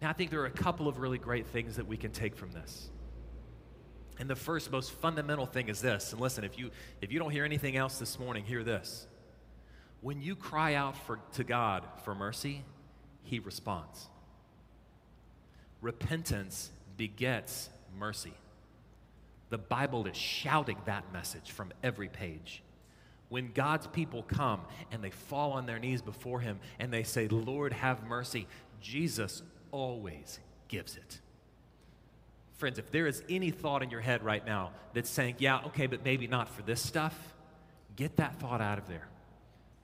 Now, 0.00 0.10
I 0.10 0.12
think 0.12 0.30
there 0.30 0.40
are 0.40 0.46
a 0.46 0.50
couple 0.50 0.86
of 0.86 0.98
really 0.98 1.18
great 1.18 1.46
things 1.46 1.76
that 1.76 1.86
we 1.86 1.96
can 1.96 2.12
take 2.12 2.36
from 2.36 2.52
this. 2.52 2.90
And 4.20 4.28
the 4.28 4.36
first, 4.36 4.70
most 4.70 4.92
fundamental 4.92 5.46
thing 5.46 5.68
is 5.68 5.80
this. 5.80 6.12
And 6.12 6.20
listen, 6.20 6.44
if 6.44 6.58
you, 6.58 6.70
if 7.00 7.12
you 7.12 7.18
don't 7.18 7.30
hear 7.30 7.44
anything 7.44 7.76
else 7.76 7.98
this 7.98 8.18
morning, 8.18 8.44
hear 8.44 8.62
this. 8.62 9.06
When 10.00 10.20
you 10.20 10.36
cry 10.36 10.74
out 10.74 10.96
for, 10.96 11.18
to 11.34 11.44
God 11.44 11.84
for 12.04 12.14
mercy, 12.14 12.64
He 13.24 13.40
responds. 13.40 14.08
Repentance 15.80 16.70
begets 16.96 17.68
mercy. 17.98 18.34
The 19.50 19.58
Bible 19.58 20.06
is 20.06 20.16
shouting 20.16 20.76
that 20.84 21.12
message 21.12 21.50
from 21.50 21.72
every 21.82 22.08
page. 22.08 22.62
When 23.28 23.52
God's 23.52 23.86
people 23.86 24.22
come 24.22 24.62
and 24.90 25.02
they 25.02 25.10
fall 25.10 25.52
on 25.52 25.66
their 25.66 25.78
knees 25.78 26.02
before 26.02 26.40
Him 26.40 26.60
and 26.78 26.92
they 26.92 27.02
say, 27.02 27.28
Lord, 27.28 27.72
have 27.72 28.04
mercy, 28.04 28.46
Jesus 28.80 29.42
always 29.70 30.38
gives 30.68 30.96
it. 30.96 31.20
Friends, 32.56 32.78
if 32.78 32.90
there 32.90 33.06
is 33.06 33.22
any 33.28 33.50
thought 33.50 33.82
in 33.82 33.90
your 33.90 34.00
head 34.00 34.24
right 34.24 34.44
now 34.44 34.72
that's 34.92 35.10
saying, 35.10 35.36
yeah, 35.38 35.60
okay, 35.66 35.86
but 35.86 36.04
maybe 36.04 36.26
not 36.26 36.48
for 36.48 36.62
this 36.62 36.80
stuff, 36.80 37.16
get 37.96 38.16
that 38.16 38.40
thought 38.40 38.60
out 38.60 38.78
of 38.78 38.88
there. 38.88 39.08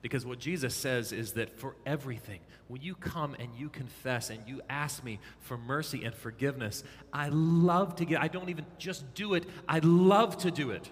Because 0.05 0.23
what 0.23 0.37
Jesus 0.37 0.75
says 0.75 1.11
is 1.11 1.31
that 1.31 1.57
for 1.57 1.75
everything, 1.83 2.39
when 2.67 2.79
you 2.79 2.93
come 2.93 3.35
and 3.39 3.49
you 3.57 3.69
confess 3.69 4.29
and 4.29 4.39
you 4.45 4.61
ask 4.69 5.03
me 5.03 5.19
for 5.39 5.57
mercy 5.57 6.03
and 6.03 6.13
forgiveness, 6.13 6.83
I 7.11 7.29
love 7.29 7.95
to 7.95 8.05
get, 8.05 8.21
I 8.21 8.27
don't 8.27 8.49
even 8.49 8.67
just 8.77 9.15
do 9.15 9.33
it, 9.33 9.47
I 9.67 9.79
love 9.79 10.37
to 10.43 10.51
do 10.51 10.69
it. 10.69 10.87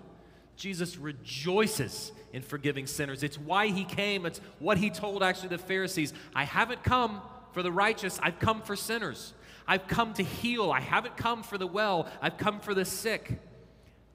Jesus 0.56 0.98
rejoices 0.98 2.12
in 2.32 2.42
forgiving 2.42 2.88
sinners. 2.88 3.22
It's 3.22 3.38
why 3.38 3.68
he 3.68 3.84
came. 3.84 4.26
It's 4.26 4.42
what 4.58 4.80
he 4.80 4.90
told 4.90 5.22
actually 5.22 5.50
the 5.50 5.60
Pharisees. 5.60 6.12
I 6.34 6.46
haven't 6.46 6.84
come 6.84 7.22
for 7.52 7.62
the 7.62 7.72
righteous, 7.72 8.20
I've 8.20 8.40
come 8.40 8.64
for 8.64 8.76
sinners. 8.76 9.36
I've 9.68 9.88
come 9.88 10.16
to 10.16 10.24
heal. 10.24 10.72
I 10.72 10.80
haven't 10.80 11.18
come 11.18 11.44
for 11.44 11.60
the 11.60 11.68
well, 11.68 12.10
I've 12.20 12.40
come 12.40 12.60
for 12.60 12.74
the 12.74 12.84
sick. 12.84 13.40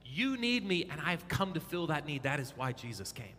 You 0.04 0.36
need 0.36 0.66
me, 0.66 0.88
and 0.90 1.00
I've 1.00 1.28
come 1.28 1.52
to 1.52 1.60
fill 1.60 1.86
that 1.86 2.04
need. 2.04 2.24
That 2.24 2.40
is 2.40 2.52
why 2.56 2.72
Jesus 2.72 3.12
came. 3.12 3.36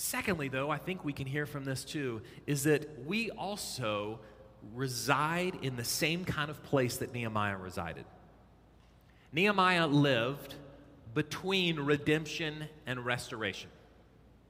Secondly, 0.00 0.46
though, 0.46 0.70
I 0.70 0.78
think 0.78 1.04
we 1.04 1.12
can 1.12 1.26
hear 1.26 1.44
from 1.44 1.64
this 1.64 1.82
too, 1.84 2.22
is 2.46 2.62
that 2.62 3.04
we 3.04 3.32
also 3.32 4.20
reside 4.72 5.58
in 5.62 5.74
the 5.74 5.82
same 5.82 6.24
kind 6.24 6.50
of 6.50 6.62
place 6.62 6.98
that 6.98 7.12
Nehemiah 7.12 7.56
resided. 7.56 8.04
Nehemiah 9.32 9.88
lived 9.88 10.54
between 11.14 11.80
redemption 11.80 12.68
and 12.86 13.04
restoration. 13.04 13.70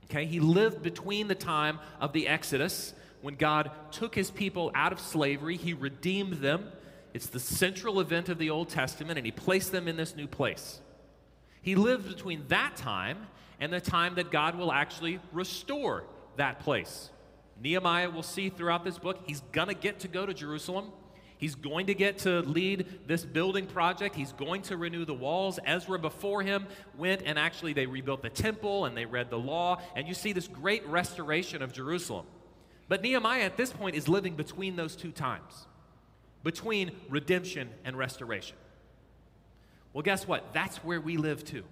Okay, 0.04 0.26
he 0.26 0.38
lived 0.38 0.82
between 0.82 1.28
the 1.28 1.34
time 1.34 1.78
of 1.98 2.12
the 2.12 2.28
Exodus 2.28 2.92
when 3.22 3.34
God 3.34 3.70
took 3.90 4.14
his 4.14 4.30
people 4.30 4.70
out 4.74 4.92
of 4.92 5.00
slavery, 5.00 5.56
he 5.56 5.72
redeemed 5.72 6.34
them. 6.34 6.70
It's 7.14 7.28
the 7.28 7.40
central 7.40 8.00
event 8.00 8.28
of 8.28 8.37
the 8.37 8.50
Old 8.50 8.68
Testament, 8.68 9.18
and 9.18 9.24
he 9.24 9.32
placed 9.32 9.72
them 9.72 9.88
in 9.88 9.96
this 9.96 10.14
new 10.14 10.26
place. 10.26 10.82
He 11.68 11.74
lived 11.74 12.09
between 12.09 12.44
that 12.48 12.76
time 12.76 13.26
and 13.61 13.70
the 13.70 13.78
time 13.78 14.14
that 14.14 14.31
God 14.31 14.54
will 14.54 14.72
actually 14.72 15.20
restore 15.35 16.04
that 16.37 16.61
place. 16.61 17.11
Nehemiah 17.62 18.09
will 18.09 18.22
see 18.22 18.48
throughout 18.48 18.87
this 18.87 18.98
book, 18.98 19.18
he's 19.26 19.42
going 19.52 19.68
to 19.68 19.74
get 19.74 20.00
to 20.00 20.09
go 20.09 20.24
to 20.24 20.33
Jerusalem. 20.33 20.92
He's 21.37 21.54
going 21.54 21.88
to 21.88 21.94
get 21.94 22.16
to 22.20 22.40
lead 22.40 23.00
this 23.07 23.22
building 23.22 23.66
project. 23.66 24.14
He's 24.14 24.33
going 24.33 24.62
to 24.62 24.78
renew 24.78 25.04
the 25.04 25.12
walls. 25.12 25.59
Ezra 25.66 25.98
before 25.98 26.40
him 26.40 26.66
went 26.96 27.20
and 27.26 27.38
actually 27.38 27.74
they 27.74 27.85
rebuilt 27.85 28.22
the 28.22 28.31
temple 28.31 28.87
and 28.87 28.96
they 28.96 29.04
read 29.04 29.28
the 29.28 29.38
law. 29.38 29.83
And 29.94 30.09
you 30.09 30.14
see 30.14 30.33
this 30.33 30.48
great 30.48 30.87
restoration 30.87 31.61
of 31.61 31.74
Jerusalem. 31.74 32.24
But 32.88 33.02
Nehemiah 33.02 33.42
at 33.42 33.59
this 33.59 33.74
point 33.74 33.94
is 33.94 34.09
living 34.09 34.37
between 34.37 34.74
those 34.74 34.96
two 34.96 35.12
times, 35.12 35.66
between 36.42 36.92
redemption 37.11 37.68
and 37.85 37.98
restoration. 37.98 38.57
Well, 39.92 40.03
guess 40.03 40.27
what? 40.27 40.53
That's 40.53 40.79
where 40.79 41.01
we 41.01 41.16
live 41.16 41.44
too. 41.44 41.64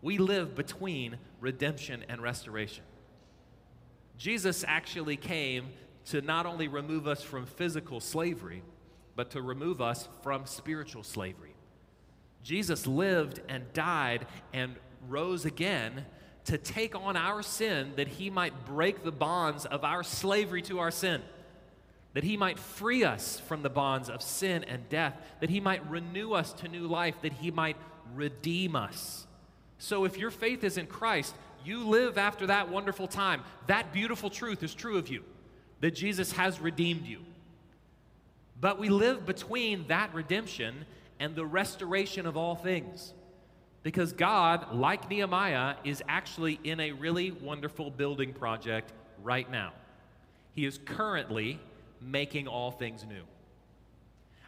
We 0.00 0.18
live 0.18 0.54
between 0.54 1.16
redemption 1.40 2.04
and 2.08 2.20
restoration. 2.20 2.84
Jesus 4.18 4.64
actually 4.66 5.16
came 5.16 5.68
to 6.06 6.20
not 6.20 6.46
only 6.46 6.68
remove 6.68 7.06
us 7.06 7.22
from 7.22 7.46
physical 7.46 8.00
slavery, 8.00 8.62
but 9.14 9.30
to 9.30 9.42
remove 9.42 9.80
us 9.80 10.08
from 10.22 10.46
spiritual 10.46 11.04
slavery. 11.04 11.54
Jesus 12.42 12.86
lived 12.86 13.40
and 13.48 13.72
died 13.72 14.26
and 14.52 14.74
rose 15.08 15.44
again 15.44 16.04
to 16.44 16.58
take 16.58 16.96
on 16.96 17.16
our 17.16 17.42
sin 17.42 17.92
that 17.96 18.08
he 18.08 18.30
might 18.30 18.66
break 18.66 19.04
the 19.04 19.12
bonds 19.12 19.64
of 19.64 19.84
our 19.84 20.02
slavery 20.02 20.62
to 20.62 20.80
our 20.80 20.90
sin, 20.90 21.22
that 22.14 22.24
he 22.24 22.36
might 22.36 22.58
free 22.58 23.04
us 23.04 23.40
from 23.40 23.62
the 23.62 23.70
bonds 23.70 24.10
of 24.10 24.22
sin 24.22 24.64
and 24.64 24.88
death, 24.88 25.16
that 25.40 25.50
he 25.50 25.60
might 25.60 25.88
renew 25.90 26.32
us 26.32 26.52
to 26.52 26.68
new 26.68 26.86
life, 26.86 27.16
that 27.22 27.32
he 27.32 27.50
might 27.50 27.76
redeem 28.14 28.76
us. 28.76 29.26
So 29.78 30.04
if 30.04 30.18
your 30.18 30.30
faith 30.30 30.62
is 30.62 30.76
in 30.76 30.86
Christ, 30.86 31.34
you 31.64 31.86
live 31.88 32.18
after 32.18 32.46
that 32.48 32.70
wonderful 32.70 33.06
time. 33.06 33.42
That 33.66 33.92
beautiful 33.92 34.30
truth 34.30 34.62
is 34.62 34.74
true 34.74 34.98
of 34.98 35.08
you 35.08 35.24
that 35.80 35.94
Jesus 35.94 36.32
has 36.32 36.60
redeemed 36.60 37.06
you. 37.06 37.18
But 38.60 38.78
we 38.78 38.88
live 38.88 39.26
between 39.26 39.88
that 39.88 40.14
redemption 40.14 40.86
and 41.18 41.34
the 41.34 41.44
restoration 41.44 42.24
of 42.26 42.36
all 42.36 42.54
things. 42.54 43.12
Because 43.82 44.12
God, 44.12 44.72
like 44.72 45.10
Nehemiah, 45.10 45.74
is 45.82 46.00
actually 46.08 46.60
in 46.62 46.78
a 46.78 46.92
really 46.92 47.32
wonderful 47.32 47.90
building 47.90 48.32
project 48.32 48.92
right 49.24 49.50
now. 49.50 49.72
He 50.54 50.64
is 50.64 50.78
currently 50.84 51.58
making 52.04 52.48
all 52.48 52.70
things 52.70 53.04
new. 53.04 53.22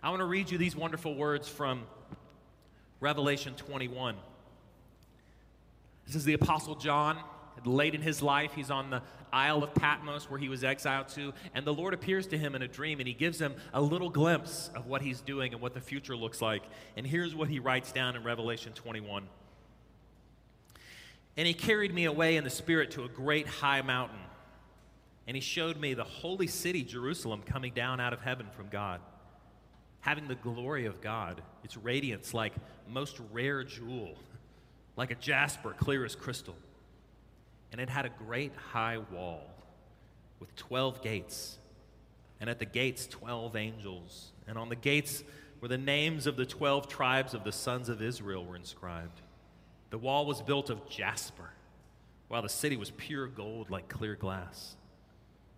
I 0.02 0.10
want 0.10 0.20
to 0.20 0.26
read 0.26 0.50
you 0.50 0.58
these 0.58 0.76
wonderful 0.76 1.14
words 1.14 1.48
from 1.48 1.82
Revelation 3.00 3.54
21. 3.54 4.16
This 6.06 6.16
is 6.16 6.24
the 6.24 6.34
Apostle 6.34 6.74
John. 6.74 7.18
Late 7.64 7.94
in 7.94 8.02
his 8.02 8.20
life, 8.20 8.52
he's 8.54 8.70
on 8.70 8.90
the 8.90 9.00
Isle 9.32 9.64
of 9.64 9.74
Patmos 9.74 10.30
where 10.30 10.38
he 10.38 10.48
was 10.48 10.62
exiled 10.62 11.08
to, 11.08 11.32
and 11.54 11.66
the 11.66 11.72
Lord 11.72 11.94
appears 11.94 12.26
to 12.28 12.38
him 12.38 12.54
in 12.54 12.62
a 12.62 12.68
dream 12.68 13.00
and 13.00 13.08
he 13.08 13.14
gives 13.14 13.40
him 13.40 13.54
a 13.72 13.80
little 13.80 14.10
glimpse 14.10 14.70
of 14.74 14.86
what 14.86 15.02
he's 15.02 15.20
doing 15.20 15.52
and 15.52 15.62
what 15.62 15.74
the 15.74 15.80
future 15.80 16.16
looks 16.16 16.40
like. 16.40 16.62
And 16.96 17.06
here's 17.06 17.34
what 17.34 17.48
he 17.48 17.58
writes 17.58 17.90
down 17.90 18.16
in 18.16 18.22
Revelation 18.22 18.72
21. 18.74 19.24
And 21.36 21.46
he 21.46 21.54
carried 21.54 21.92
me 21.92 22.04
away 22.04 22.36
in 22.36 22.44
the 22.44 22.50
Spirit 22.50 22.92
to 22.92 23.04
a 23.04 23.08
great 23.08 23.46
high 23.46 23.82
mountain. 23.82 24.18
And 25.26 25.37
he 25.37 25.40
showed 25.40 25.78
me 25.78 25.94
the 25.94 26.04
holy 26.04 26.46
city, 26.46 26.82
Jerusalem, 26.82 27.42
coming 27.44 27.72
down 27.72 28.00
out 28.00 28.12
of 28.12 28.20
heaven 28.20 28.46
from 28.56 28.68
God, 28.68 29.00
having 30.00 30.28
the 30.28 30.34
glory 30.34 30.87
of 30.87 31.00
God, 31.00 31.40
its 31.62 31.76
radiance 31.76 32.34
like 32.34 32.52
most 32.88 33.20
rare 33.32 33.64
jewel, 33.64 34.16
like 34.96 35.10
a 35.10 35.16
jasper, 35.16 35.74
clear 35.78 36.04
as 36.04 36.14
crystal 36.14 36.56
and 37.74 37.80
it 37.80 37.90
had 37.90 38.06
a 38.06 38.10
great 38.24 38.52
high 38.72 38.98
wall 39.10 39.50
with 40.38 40.54
12 40.54 41.02
gates. 41.02 41.58
And 42.40 42.48
at 42.48 42.60
the 42.60 42.64
gates, 42.64 43.08
12 43.08 43.56
angels. 43.56 44.30
And 44.46 44.56
on 44.56 44.68
the 44.68 44.76
gates 44.76 45.24
were 45.60 45.66
the 45.66 45.76
names 45.76 46.28
of 46.28 46.37
the 46.37 46.46
12 46.46 46.87
tribes 46.87 47.34
of 47.34 47.42
the 47.42 47.50
sons 47.50 47.88
of 47.88 48.00
Israel 48.00 48.44
were 48.44 48.54
inscribed. 48.54 49.20
The 49.90 49.98
wall 49.98 50.24
was 50.24 50.40
built 50.40 50.70
of 50.70 50.88
jasper, 50.88 51.50
while 52.28 52.42
the 52.42 52.48
city 52.48 52.76
was 52.76 52.92
pure 52.92 53.26
gold 53.26 53.70
like 53.70 53.88
clear 53.88 54.14
glass. 54.14 54.76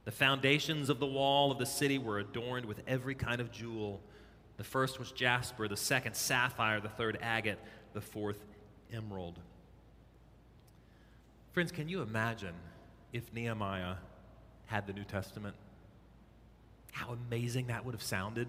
The 0.07 0.13
foundations 0.13 0.89
of 0.89 1.01
the 1.01 1.07
wall 1.07 1.51
of 1.51 1.59
the 1.59 1.67
city 1.67 1.99
were 1.99 2.21
adorned 2.21 2.65
with 2.65 2.81
every 2.87 3.17
kind 3.17 3.41
of 3.41 3.51
jewel. 3.51 4.01
The 4.57 4.65
first 4.65 5.01
was 5.01 5.11
jasper, 5.11 5.67
the 5.67 5.77
second 5.77 6.15
sapphire, 6.15 6.81
the 6.81 6.89
third 6.89 7.19
agate, 7.21 7.59
the 7.93 8.01
fourth 8.01 8.39
emerald. 8.93 9.39
Friends, 11.53 11.73
can 11.73 11.89
you 11.89 12.03
imagine 12.03 12.55
if 13.13 13.33
Nehemiah 13.35 13.97
had 14.67 14.87
the 14.87 14.93
New 14.93 15.03
Testament? 15.03 15.57
How 16.93 17.17
amazing 17.29 17.67
that 17.67 17.85
would 17.85 17.95
have 17.95 18.03
sounded. 18.03 18.47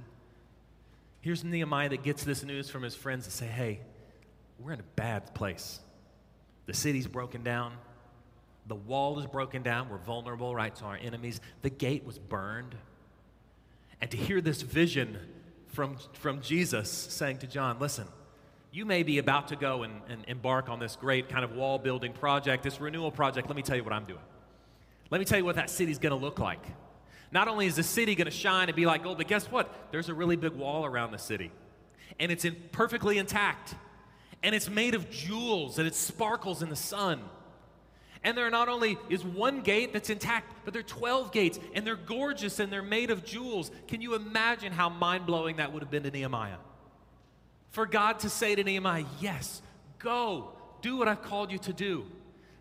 Here's 1.21 1.43
Nehemiah 1.43 1.89
that 1.89 2.03
gets 2.03 2.23
this 2.23 2.43
news 2.43 2.69
from 2.69 2.83
his 2.83 2.93
friends 2.93 3.25
to 3.25 3.31
say, 3.31 3.47
hey, 3.47 3.79
we're 4.59 4.73
in 4.73 4.79
a 4.79 4.95
bad 4.95 5.33
place. 5.33 5.79
The 6.67 6.75
city's 6.75 7.07
broken 7.07 7.43
down. 7.43 7.73
The 8.67 8.75
wall 8.75 9.19
is 9.19 9.25
broken 9.25 9.63
down. 9.63 9.89
We're 9.89 9.97
vulnerable, 9.97 10.53
right, 10.53 10.75
to 10.75 10.85
our 10.85 10.97
enemies. 10.97 11.39
The 11.61 11.69
gate 11.69 12.05
was 12.05 12.19
burned. 12.19 12.75
And 14.01 14.11
to 14.11 14.17
hear 14.17 14.41
this 14.41 14.61
vision 14.61 15.17
from, 15.67 15.97
from 16.13 16.41
Jesus 16.41 16.89
saying 16.91 17.39
to 17.39 17.47
John, 17.47 17.79
listen, 17.79 18.07
you 18.71 18.85
may 18.85 19.03
be 19.03 19.17
about 19.17 19.47
to 19.49 19.55
go 19.55 19.83
and, 19.83 20.01
and, 20.09 20.23
embark 20.27 20.69
on 20.69 20.79
this 20.79 20.95
great 20.95 21.29
kind 21.29 21.43
of 21.43 21.53
wall 21.55 21.79
building 21.79 22.13
project, 22.13 22.63
this 22.63 22.79
renewal 22.79 23.11
project. 23.11 23.47
Let 23.47 23.55
me 23.55 23.61
tell 23.61 23.77
you 23.77 23.83
what 23.83 23.93
I'm 23.93 24.05
doing. 24.05 24.19
Let 25.09 25.19
me 25.19 25.25
tell 25.25 25.37
you 25.37 25.45
what 25.45 25.55
that 25.55 25.69
city's 25.69 25.99
going 25.99 26.11
to 26.11 26.23
look 26.23 26.37
like. 26.37 26.63
Not 27.31 27.47
only 27.47 27.65
is 27.65 27.75
the 27.75 27.83
city 27.83 28.15
going 28.15 28.25
to 28.25 28.31
shine 28.31 28.69
and 28.69 28.75
be 28.75 28.85
like 28.85 29.03
gold, 29.03 29.17
but 29.17 29.27
guess 29.27 29.49
what? 29.51 29.73
There's 29.91 30.09
a 30.09 30.13
really 30.13 30.35
big 30.35 30.53
wall 30.53 30.85
around 30.85 31.11
the 31.11 31.17
city, 31.17 31.51
and 32.19 32.31
it's 32.31 32.45
in, 32.45 32.55
perfectly 32.71 33.17
intact, 33.17 33.75
and 34.43 34.53
it's 34.53 34.69
made 34.69 34.95
of 34.95 35.09
jewels, 35.09 35.79
and 35.79 35.87
it 35.87 35.95
sparkles 35.95 36.61
in 36.61 36.69
the 36.69 36.75
sun. 36.75 37.21
And 38.27 38.37
there 38.37 38.49
not 38.49 38.67
only 38.67 38.97
is 39.07 39.23
one 39.23 39.61
gate 39.61 39.93
that's 39.93 40.09
intact, 40.09 40.53
but 40.65 40.73
there 40.73 40.81
are 40.81 40.83
12 40.83 41.31
gates, 41.31 41.59
and 41.73 41.87
they're 41.87 41.95
gorgeous 41.95 42.59
and 42.59 42.69
they're 42.69 42.81
made 42.81 43.09
of 43.09 43.23
jewels. 43.23 43.71
Can 43.87 44.01
you 44.01 44.15
imagine 44.15 44.73
how 44.73 44.89
mind 44.89 45.25
blowing 45.25 45.55
that 45.55 45.71
would 45.71 45.81
have 45.81 45.89
been 45.89 46.03
to 46.03 46.11
Nehemiah? 46.11 46.57
For 47.69 47.85
God 47.85 48.19
to 48.19 48.29
say 48.29 48.53
to 48.53 48.61
Nehemiah, 48.65 49.05
Yes, 49.21 49.61
go, 49.97 50.51
do 50.81 50.97
what 50.97 51.07
I've 51.07 51.21
called 51.21 51.53
you 51.53 51.57
to 51.59 51.71
do. 51.71 52.05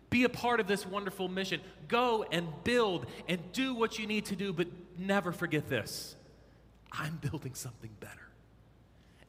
Be 0.09 0.23
a 0.23 0.29
part 0.29 0.61
of 0.61 0.67
this 0.67 0.87
wonderful 0.87 1.27
mission. 1.27 1.59
Go 1.89 2.23
and 2.31 2.47
build 2.63 3.05
and 3.27 3.41
do 3.51 3.73
what 3.73 3.99
you 3.99 4.07
need 4.07 4.23
to 4.27 4.37
do, 4.37 4.53
but 4.53 4.67
never 4.97 5.33
forget 5.33 5.67
this 5.67 6.15
I'm 6.93 7.17
building 7.17 7.55
something 7.55 7.91
better. 7.99 8.13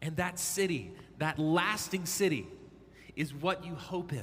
And 0.01 0.15
that 0.19 0.39
city, 0.39 0.93
that 1.19 1.41
lasting 1.41 2.07
city, 2.07 2.47
is 3.17 3.35
what 3.35 3.65
you 3.65 3.75
hope 3.75 4.13
in. 4.13 4.23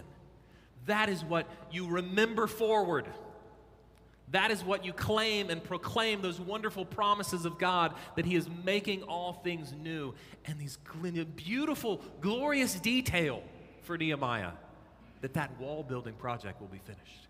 That 0.86 1.10
is 1.10 1.24
what 1.24 1.48
you 1.72 1.88
remember 1.88 2.48
forward. 2.48 3.06
That 4.32 4.52
is 4.52 4.64
what 4.64 4.84
you 4.84 4.92
claim 4.92 5.50
and 5.50 5.64
proclaim 5.64 6.22
those 6.22 6.40
wonderful 6.40 6.86
promises 6.86 7.46
of 7.46 7.58
God 7.60 7.94
that 8.16 8.26
He 8.26 8.36
is 8.36 8.48
making 8.64 9.04
all 9.04 9.34
things 9.34 9.74
new. 9.74 10.14
And 10.46 10.60
these 10.60 10.78
beautiful, 11.36 12.02
glorious 12.22 12.80
detail 12.80 13.44
for 13.84 13.98
Nehemiah 13.98 14.52
that 15.22 15.34
that 15.34 15.60
wall 15.60 15.84
building 15.84 16.14
project 16.14 16.60
will 16.60 16.68
be 16.68 16.80
finished. 16.80 17.28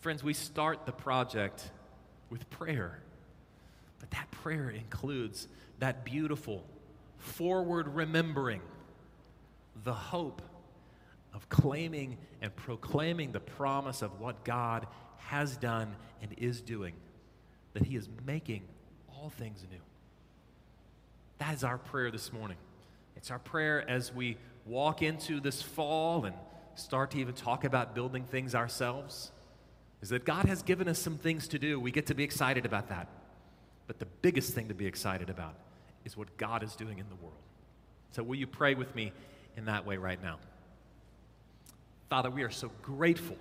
Friends, 0.00 0.22
we 0.22 0.32
start 0.32 0.86
the 0.86 0.92
project 0.92 1.70
with 2.30 2.48
prayer, 2.50 2.98
but 3.98 4.10
that 4.12 4.30
prayer 4.30 4.70
includes 4.70 5.48
that 5.80 6.04
beautiful 6.04 6.64
forward 7.18 7.88
remembering, 7.88 8.60
the 9.84 9.92
hope 9.92 10.40
of 11.38 11.48
claiming 11.48 12.18
and 12.42 12.54
proclaiming 12.56 13.30
the 13.30 13.38
promise 13.38 14.02
of 14.02 14.18
what 14.18 14.44
God 14.44 14.88
has 15.18 15.56
done 15.56 15.94
and 16.20 16.34
is 16.36 16.60
doing, 16.60 16.94
that 17.74 17.84
He 17.84 17.94
is 17.94 18.08
making 18.26 18.64
all 19.08 19.30
things 19.30 19.64
new. 19.70 19.78
That 21.38 21.54
is 21.54 21.62
our 21.62 21.78
prayer 21.78 22.10
this 22.10 22.32
morning. 22.32 22.56
It's 23.16 23.30
our 23.30 23.38
prayer 23.38 23.88
as 23.88 24.12
we 24.12 24.36
walk 24.66 25.00
into 25.00 25.38
this 25.38 25.62
fall 25.62 26.24
and 26.24 26.34
start 26.74 27.12
to 27.12 27.18
even 27.18 27.34
talk 27.34 27.62
about 27.62 27.94
building 27.94 28.24
things 28.24 28.56
ourselves. 28.56 29.30
Is 30.02 30.08
that 30.08 30.24
God 30.24 30.46
has 30.46 30.62
given 30.62 30.88
us 30.88 30.98
some 30.98 31.18
things 31.18 31.46
to 31.48 31.58
do. 31.60 31.78
We 31.78 31.92
get 31.92 32.06
to 32.06 32.16
be 32.16 32.24
excited 32.24 32.66
about 32.66 32.88
that. 32.88 33.06
But 33.86 34.00
the 34.00 34.06
biggest 34.06 34.54
thing 34.54 34.66
to 34.68 34.74
be 34.74 34.86
excited 34.86 35.30
about 35.30 35.54
is 36.04 36.16
what 36.16 36.36
God 36.36 36.64
is 36.64 36.74
doing 36.74 36.98
in 36.98 37.08
the 37.08 37.16
world. 37.16 37.38
So, 38.10 38.24
will 38.24 38.36
you 38.36 38.48
pray 38.48 38.74
with 38.74 38.92
me 38.96 39.12
in 39.56 39.66
that 39.66 39.86
way 39.86 39.98
right 39.98 40.20
now? 40.20 40.38
Father, 42.08 42.30
we 42.30 42.42
are 42.42 42.50
so 42.50 42.70
grateful 42.82 43.36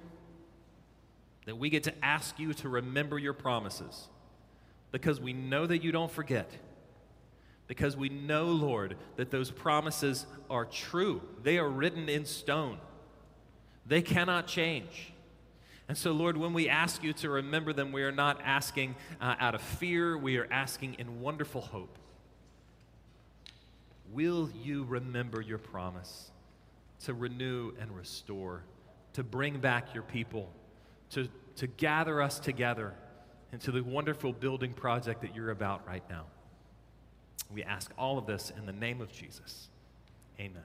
that 1.46 1.58
we 1.58 1.70
get 1.70 1.84
to 1.84 2.06
ask 2.06 2.38
you 2.40 2.54
to 2.54 2.68
remember 2.68 3.18
your 3.18 3.34
promises 3.34 4.08
because 4.92 5.22
we 5.22 5.34
know 5.34 5.66
that 5.66 5.84
you 5.84 5.92
don't 5.92 6.12
forget. 6.12 6.52
Because 7.68 7.98
we 7.98 8.10
know, 8.10 8.46
Lord, 8.46 8.96
that 9.16 9.32
those 9.32 9.52
promises 9.52 10.26
are 10.50 10.66
true. 10.66 11.22
They 11.44 11.58
are 11.58 11.70
written 11.70 12.10
in 12.10 12.26
stone, 12.26 12.80
they 13.86 14.02
cannot 14.02 14.48
change. 14.48 15.14
And 15.90 15.98
so, 15.98 16.12
Lord, 16.12 16.36
when 16.36 16.52
we 16.52 16.68
ask 16.68 17.02
you 17.02 17.14
to 17.14 17.30
remember 17.30 17.72
them, 17.72 17.94
we 17.94 18.04
are 18.04 18.12
not 18.12 18.42
asking 18.44 18.96
uh, 19.22 19.36
out 19.40 19.56
of 19.56 19.62
fear, 19.62 20.18
we 20.18 20.36
are 20.36 20.48
asking 20.52 20.96
in 20.96 21.22
wonderful 21.22 21.62
hope. 21.62 21.98
Will 24.12 24.50
you 24.62 24.84
remember 24.84 25.40
your 25.40 25.58
promise? 25.58 26.30
To 27.06 27.14
renew 27.14 27.74
and 27.80 27.96
restore, 27.96 28.64
to 29.14 29.24
bring 29.24 29.60
back 29.60 29.94
your 29.94 30.04
people, 30.04 30.50
to, 31.12 31.28
to 31.56 31.68
gather 31.68 32.22
us 32.22 32.40
together 32.40 32.94
into 33.52 33.72
the 33.72 33.82
wonderful 33.82 34.34
building 34.34 34.74
project 34.74 35.22
that 35.22 35.36
you're 35.36 35.52
about 35.52 35.86
right 35.88 36.04
now. 36.10 36.26
We 37.54 37.64
ask 37.64 37.92
all 37.98 38.18
of 38.18 38.26
this 38.26 38.52
in 38.58 38.66
the 38.66 38.74
name 38.74 39.02
of 39.02 39.12
Jesus. 39.12 39.70
Amen. 40.40 40.64